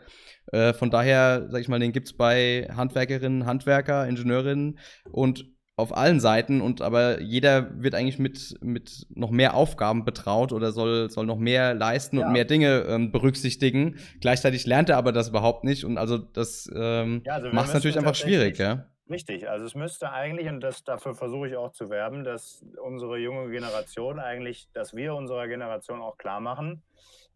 [0.52, 4.78] Äh, von daher, sag ich mal, den gibt es bei Handwerkerinnen, Handwerker, Ingenieurinnen
[5.10, 5.44] und
[5.78, 10.72] auf allen Seiten und aber jeder wird eigentlich mit, mit noch mehr Aufgaben betraut oder
[10.72, 12.26] soll, soll noch mehr leisten ja.
[12.26, 13.96] und mehr Dinge ähm, berücksichtigen.
[14.20, 17.74] Gleichzeitig lernt er aber das überhaupt nicht und also das ähm, ja, also macht es
[17.74, 18.86] natürlich einfach schwierig, ja.
[19.08, 23.16] Richtig, also es müsste eigentlich, und das, dafür versuche ich auch zu werben, dass unsere
[23.16, 26.82] junge Generation eigentlich, dass wir unserer Generation auch klar machen,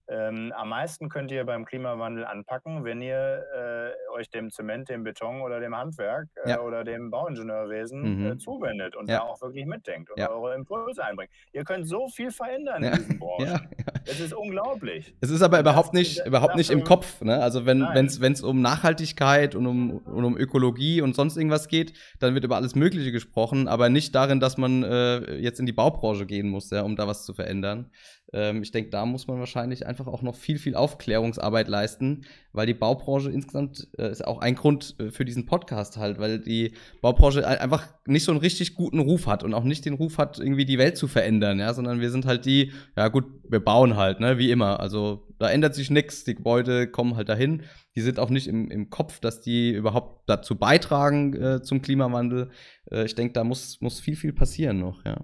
[0.08, 5.04] ähm, am meisten könnt ihr beim Klimawandel anpacken, wenn ihr äh, euch dem Zement, dem
[5.04, 6.60] Beton oder dem Handwerk äh, ja.
[6.60, 8.32] oder dem Bauingenieurwesen äh, mhm.
[8.32, 9.18] äh, zuwendet und ja.
[9.18, 10.30] da auch wirklich mitdenkt und ja.
[10.30, 11.30] eure Impulse einbringt.
[11.52, 13.68] Ihr könnt so viel verändern in diesen Branchen.
[14.04, 15.14] Es ist unglaublich.
[15.20, 17.20] Es ist aber überhaupt nicht, das, überhaupt nicht im Kopf.
[17.20, 17.40] Ne?
[17.40, 22.34] Also wenn es um Nachhaltigkeit und um, und um Ökologie und sonst irgendwas geht, dann
[22.34, 26.26] wird über alles Mögliche gesprochen, aber nicht darin, dass man äh, jetzt in die Baubranche
[26.26, 27.92] gehen muss, um da was zu verändern.
[28.32, 32.66] Ähm, ich denke, da muss man wahrscheinlich einfach auch noch viel, viel Aufklärungsarbeit leisten, weil
[32.66, 36.72] die Baubranche insgesamt äh, ist auch ein Grund äh, für diesen Podcast halt, weil die
[37.02, 40.38] Baubranche einfach nicht so einen richtig guten Ruf hat und auch nicht den Ruf hat,
[40.38, 43.96] irgendwie die Welt zu verändern, ja, sondern wir sind halt die, ja gut, wir bauen
[43.96, 44.80] halt, ne, wie immer.
[44.80, 47.62] Also da ändert sich nichts, die Gebäude kommen halt dahin.
[47.94, 52.50] Die sind auch nicht im, im Kopf, dass die überhaupt dazu beitragen äh, zum Klimawandel.
[52.90, 55.18] Äh, ich denke, da muss, muss viel, viel passieren noch, ja.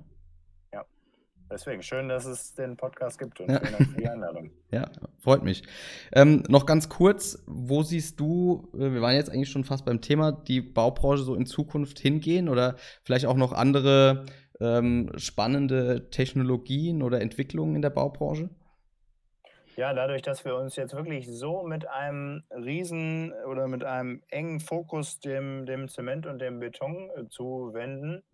[1.50, 3.58] Deswegen schön, dass es den Podcast gibt und ja.
[3.60, 4.50] vielen Dank für die Einladung.
[4.70, 5.62] Ja, freut mich.
[6.12, 10.02] Ähm, noch ganz kurz, wo siehst du, äh, wir waren jetzt eigentlich schon fast beim
[10.02, 14.26] Thema, die Baubranche so in Zukunft hingehen oder vielleicht auch noch andere
[14.60, 18.50] ähm, spannende Technologien oder Entwicklungen in der Baubranche?
[19.76, 24.58] Ja, dadurch, dass wir uns jetzt wirklich so mit einem riesen oder mit einem engen
[24.58, 28.24] Fokus dem, dem Zement und dem Beton äh, zuwenden,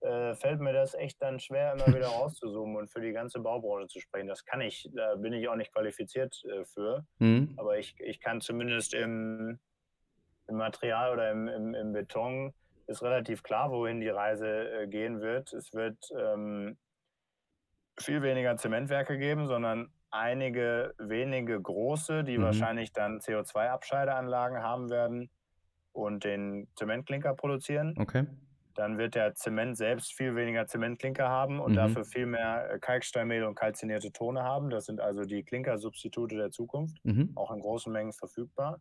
[0.00, 3.88] äh, fällt mir das echt dann schwer, immer wieder rauszuzoomen und für die ganze Baubranche
[3.88, 4.28] zu sprechen.
[4.28, 7.04] Das kann ich, da bin ich auch nicht qualifiziert äh, für.
[7.18, 7.54] Mhm.
[7.56, 9.58] Aber ich, ich kann zumindest im,
[10.46, 12.54] im Material oder im, im, im, Beton
[12.86, 15.52] ist relativ klar, wohin die Reise äh, gehen wird.
[15.52, 16.78] Es wird ähm,
[17.98, 22.42] viel weniger Zementwerke geben, sondern einige wenige große, die mhm.
[22.42, 25.28] wahrscheinlich dann CO2-Abscheideanlagen haben werden
[25.92, 27.94] und den Zementklinker produzieren.
[27.98, 28.26] Okay
[28.78, 31.76] dann wird der Zement selbst viel weniger Zementklinker haben und mhm.
[31.76, 34.70] dafür viel mehr äh, Kalksteinmehl und kalzinierte Tone haben.
[34.70, 37.32] Das sind also die Klinkersubstitute der Zukunft, mhm.
[37.34, 38.80] auch in großen Mengen verfügbar.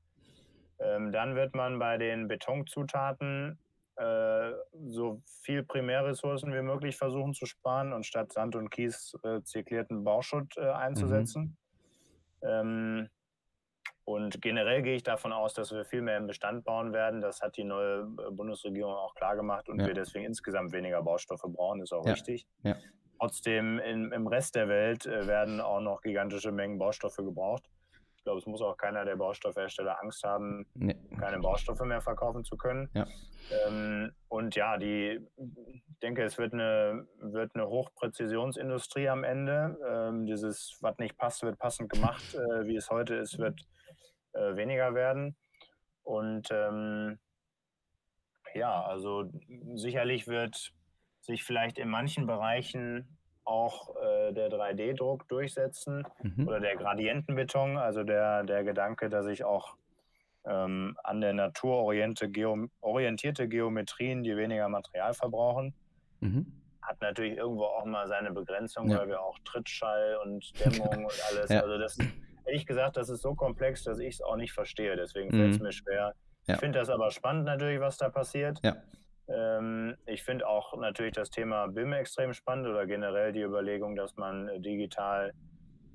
[0.80, 3.58] Ähm, dann wird man bei den Betonzutaten
[3.96, 4.52] äh,
[4.88, 10.04] so viel Primärressourcen wie möglich versuchen zu sparen und statt Sand und Kies äh, zirklierten
[10.04, 11.58] Bauschutt äh, einzusetzen.
[12.44, 12.48] Mhm.
[12.48, 13.10] Ähm,
[14.08, 17.20] und generell gehe ich davon aus, dass wir viel mehr im Bestand bauen werden.
[17.20, 19.88] Das hat die neue äh, Bundesregierung auch klar gemacht und ja.
[19.88, 22.14] wir deswegen insgesamt weniger Baustoffe brauchen, ist auch ja.
[22.14, 22.48] richtig.
[22.64, 22.78] Ja.
[23.20, 27.70] Trotzdem in, im Rest der Welt äh, werden auch noch gigantische Mengen Baustoffe gebraucht.
[28.16, 30.96] Ich glaube, es muss auch keiner der Baustoffhersteller Angst haben, nee.
[31.20, 32.90] keine Baustoffe mehr verkaufen zu können.
[33.68, 35.20] Ähm, und ja, die,
[35.68, 39.78] ich denke, es wird eine, wird eine Hochpräzisionsindustrie am Ende.
[39.86, 43.68] Ähm, dieses, was nicht passt, wird passend gemacht, äh, wie es heute ist, wird
[44.38, 45.36] äh, weniger werden.
[46.04, 47.20] Und ähm,
[48.54, 49.30] ja, also
[49.76, 50.74] sicherlich wird
[51.22, 56.48] sich vielleicht in manchen Bereichen auch äh, der 3D-Druck durchsetzen mhm.
[56.48, 59.76] oder der Gradientenbeton, also der, der Gedanke, dass ich auch
[60.46, 65.74] ähm, an der Natur orientierte, Geo orientierte Geometrien, die weniger Material verbrauchen,
[66.20, 66.46] mhm.
[66.82, 69.00] hat natürlich irgendwo auch mal seine Begrenzung, ja.
[69.00, 71.62] weil wir auch Trittschall und Dämmung und alles, ja.
[71.62, 71.98] also das
[72.48, 74.96] ehrlich gesagt, das ist so komplex, dass ich es auch nicht verstehe.
[74.96, 75.66] Deswegen fällt es mhm.
[75.66, 76.14] mir schwer.
[76.48, 76.56] Ja.
[76.56, 78.60] Ich finde das aber spannend natürlich, was da passiert.
[78.64, 78.78] Ja.
[79.28, 84.16] Ähm, ich finde auch natürlich das Thema BIM extrem spannend oder generell die Überlegung, dass
[84.16, 85.34] man äh, digital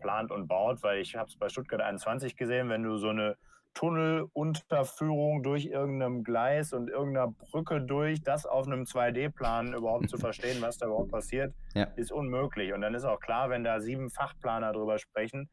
[0.01, 3.37] plant und baut, weil ich habe es bei Stuttgart 21 gesehen, wenn du so eine
[3.75, 10.61] Tunnelunterführung durch irgendeinem Gleis und irgendeiner Brücke durch, das auf einem 2D-Plan überhaupt zu verstehen,
[10.61, 11.85] was da überhaupt passiert, ja.
[11.97, 12.75] ist unmöglich.
[12.75, 15.49] Und dann ist auch klar, wenn da sieben Fachplaner drüber sprechen,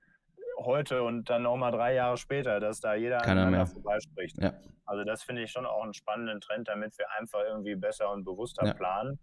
[0.60, 4.38] heute und dann nochmal drei Jahre später, dass da jeder Keiner aneinander vorbeispricht.
[4.42, 4.54] Ja.
[4.86, 8.24] Also das finde ich schon auch einen spannenden Trend, damit wir einfach irgendwie besser und
[8.24, 8.74] bewusster ja.
[8.74, 9.20] planen.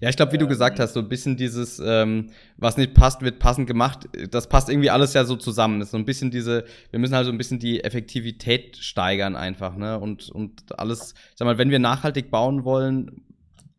[0.00, 2.94] Ja, ich glaube, wie du gesagt ähm, hast, so ein bisschen dieses, ähm, was nicht
[2.94, 4.08] passt, wird passend gemacht.
[4.30, 5.80] Das passt irgendwie alles ja so zusammen.
[5.80, 9.36] Das ist so ein bisschen diese, wir müssen halt so ein bisschen die Effektivität steigern
[9.36, 9.98] einfach, ne?
[9.98, 13.25] Und, und alles, ich sag mal, wenn wir nachhaltig bauen wollen,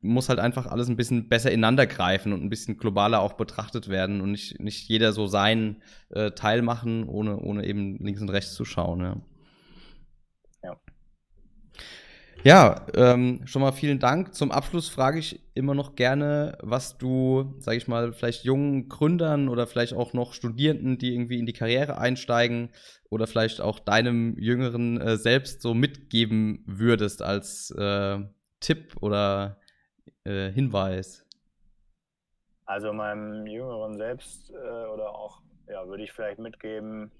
[0.01, 3.89] muss halt einfach alles ein bisschen besser ineinander greifen und ein bisschen globaler auch betrachtet
[3.89, 8.29] werden und nicht, nicht jeder so seinen äh, Teil machen, ohne, ohne eben links und
[8.29, 9.01] rechts zu schauen.
[9.01, 9.17] Ja.
[10.63, 10.77] Ja,
[12.43, 14.35] ja ähm, schon mal vielen Dank.
[14.35, 19.49] Zum Abschluss frage ich immer noch gerne, was du, sage ich mal, vielleicht jungen Gründern
[19.49, 22.69] oder vielleicht auch noch Studierenden, die irgendwie in die Karriere einsteigen
[23.09, 28.19] oder vielleicht auch deinem jüngeren äh, selbst so mitgeben würdest als äh,
[28.59, 29.59] Tipp oder
[30.27, 31.25] äh, Hinweis?
[32.65, 37.11] Also meinem Jüngeren selbst äh, oder auch, ja, würde ich vielleicht mitgeben,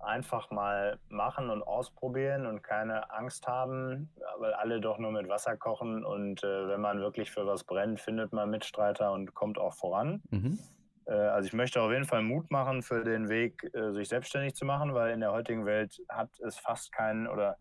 [0.00, 5.56] einfach mal machen und ausprobieren und keine Angst haben, weil alle doch nur mit Wasser
[5.56, 9.74] kochen und äh, wenn man wirklich für was brennt, findet man Mitstreiter und kommt auch
[9.74, 10.20] voran.
[10.30, 10.58] Mhm.
[11.06, 14.54] Äh, also ich möchte auf jeden Fall Mut machen für den Weg, äh, sich selbstständig
[14.56, 17.56] zu machen, weil in der heutigen Welt hat es fast keinen oder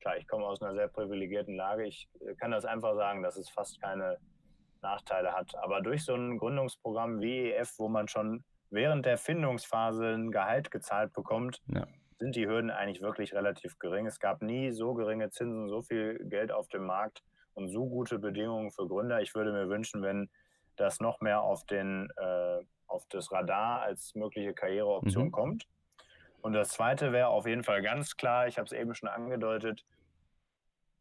[0.00, 1.86] klar, ich komme aus einer sehr privilegierten Lage.
[1.86, 4.18] Ich äh, kann das einfach sagen, dass es fast keine
[4.82, 5.54] Nachteile hat.
[5.56, 10.70] Aber durch so ein Gründungsprogramm wie EF, wo man schon während der Findungsphase ein Gehalt
[10.70, 11.86] gezahlt bekommt, ja.
[12.18, 14.06] sind die Hürden eigentlich wirklich relativ gering.
[14.06, 17.22] Es gab nie so geringe Zinsen, so viel Geld auf dem Markt
[17.54, 19.20] und so gute Bedingungen für Gründer.
[19.20, 20.30] Ich würde mir wünschen, wenn
[20.76, 25.32] das noch mehr auf, den, äh, auf das Radar als mögliche Karriereoption mhm.
[25.32, 25.64] kommt.
[26.42, 29.84] Und das Zweite wäre auf jeden Fall ganz klar, ich habe es eben schon angedeutet,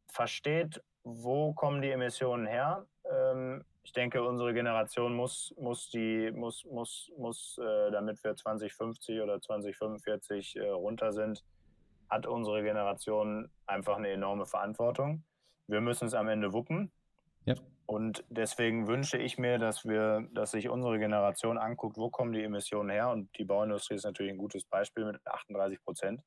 [0.07, 2.85] versteht, wo kommen die Emissionen her.
[3.09, 9.21] Ähm, ich denke, unsere Generation muss, muss, die, muss, muss, muss äh, damit wir 2050
[9.21, 11.43] oder 2045 äh, runter sind,
[12.09, 15.23] hat unsere Generation einfach eine enorme Verantwortung.
[15.67, 16.91] Wir müssen es am Ende wuppen.
[17.45, 17.55] Ja.
[17.89, 22.43] Und deswegen wünsche ich mir, dass wir, dass sich unsere Generation anguckt, wo kommen die
[22.43, 23.09] Emissionen her.
[23.09, 26.21] Und die Bauindustrie ist natürlich ein gutes Beispiel mit 38 Prozent.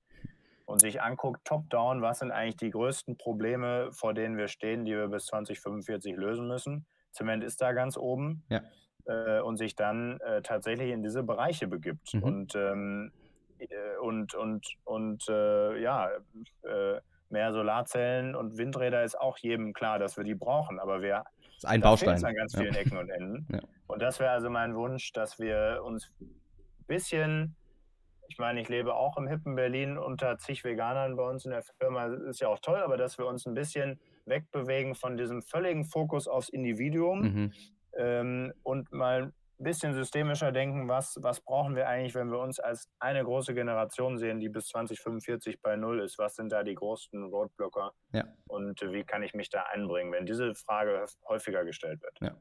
[0.65, 4.91] Und sich anguckt, top-down, was sind eigentlich die größten Probleme, vor denen wir stehen, die
[4.91, 6.85] wir bis 2045 lösen müssen.
[7.13, 8.43] Zement ist da ganz oben.
[8.49, 8.63] Ja.
[9.05, 12.13] Äh, und sich dann äh, tatsächlich in diese Bereiche begibt.
[12.15, 12.23] Mhm.
[12.25, 13.13] Und, ähm,
[13.59, 16.11] äh, und, und, und äh, ja,
[16.65, 20.81] äh, mehr Solarzellen und Windräder ist auch jedem klar, dass wir die brauchen.
[20.81, 21.25] Aber wir
[21.63, 22.25] ist ein Baustein.
[22.25, 22.81] an ganz vielen ja.
[22.81, 23.47] Ecken und Enden.
[23.53, 23.61] Ja.
[23.87, 26.35] Und das wäre also mein Wunsch, dass wir uns ein
[26.87, 27.57] bisschen,
[28.29, 31.63] ich meine, ich lebe auch im hippen Berlin unter zig Veganern bei uns in der
[31.63, 35.85] Firma, ist ja auch toll, aber dass wir uns ein bisschen wegbewegen von diesem völligen
[35.85, 37.53] Fokus aufs Individuum mhm.
[37.97, 39.33] ähm, und mal
[39.63, 44.19] bisschen systemischer denken, was, was brauchen wir eigentlich, wenn wir uns als eine große Generation
[44.19, 46.19] sehen, die bis 2045 bei Null ist?
[46.19, 47.93] Was sind da die großen Roadblocker?
[48.13, 48.25] Ja.
[48.49, 52.19] Und wie kann ich mich da einbringen, wenn diese Frage häufiger gestellt wird?
[52.21, 52.37] Ja,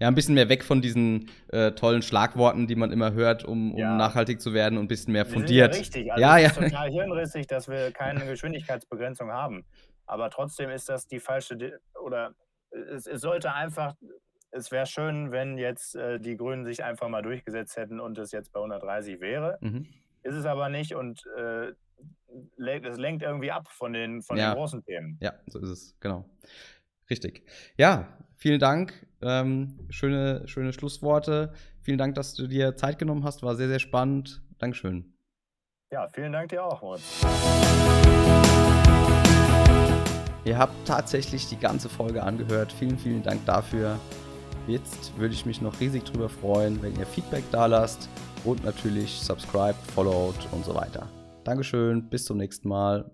[0.00, 3.72] ja ein bisschen mehr weg von diesen äh, tollen Schlagworten, die man immer hört, um,
[3.72, 3.96] um ja.
[3.96, 5.74] nachhaltig zu werden und ein bisschen mehr fundiert.
[5.74, 6.12] Ja, richtig.
[6.12, 9.64] Also ja, es ist total hirnrissig, dass wir keine Geschwindigkeitsbegrenzung haben.
[10.06, 12.34] Aber trotzdem ist das die falsche, oder
[12.70, 13.94] es, es sollte einfach
[14.52, 18.32] es wäre schön, wenn jetzt äh, die Grünen sich einfach mal durchgesetzt hätten und es
[18.32, 19.58] jetzt bei 130 wäre.
[19.60, 19.86] Mhm.
[20.22, 21.72] Ist es aber nicht und äh,
[22.58, 24.50] es lenkt irgendwie ab von den, von ja.
[24.50, 25.18] den großen Themen.
[25.20, 26.28] Ja, so ist es, genau.
[27.10, 27.44] Richtig.
[27.76, 29.06] Ja, vielen Dank.
[29.20, 31.52] Ähm, schöne, schöne Schlussworte.
[31.80, 33.42] Vielen Dank, dass du dir Zeit genommen hast.
[33.42, 34.42] War sehr, sehr spannend.
[34.58, 35.12] Dankeschön.
[35.90, 37.02] Ja, vielen Dank dir auch, Moritz.
[40.44, 42.72] Ihr habt tatsächlich die ganze Folge angehört.
[42.72, 43.98] Vielen, vielen Dank dafür.
[44.66, 48.08] Jetzt würde ich mich noch riesig drüber freuen, wenn ihr Feedback da lasst
[48.44, 51.08] und natürlich subscribed, followed und so weiter.
[51.44, 53.10] Dankeschön, bis zum nächsten Mal.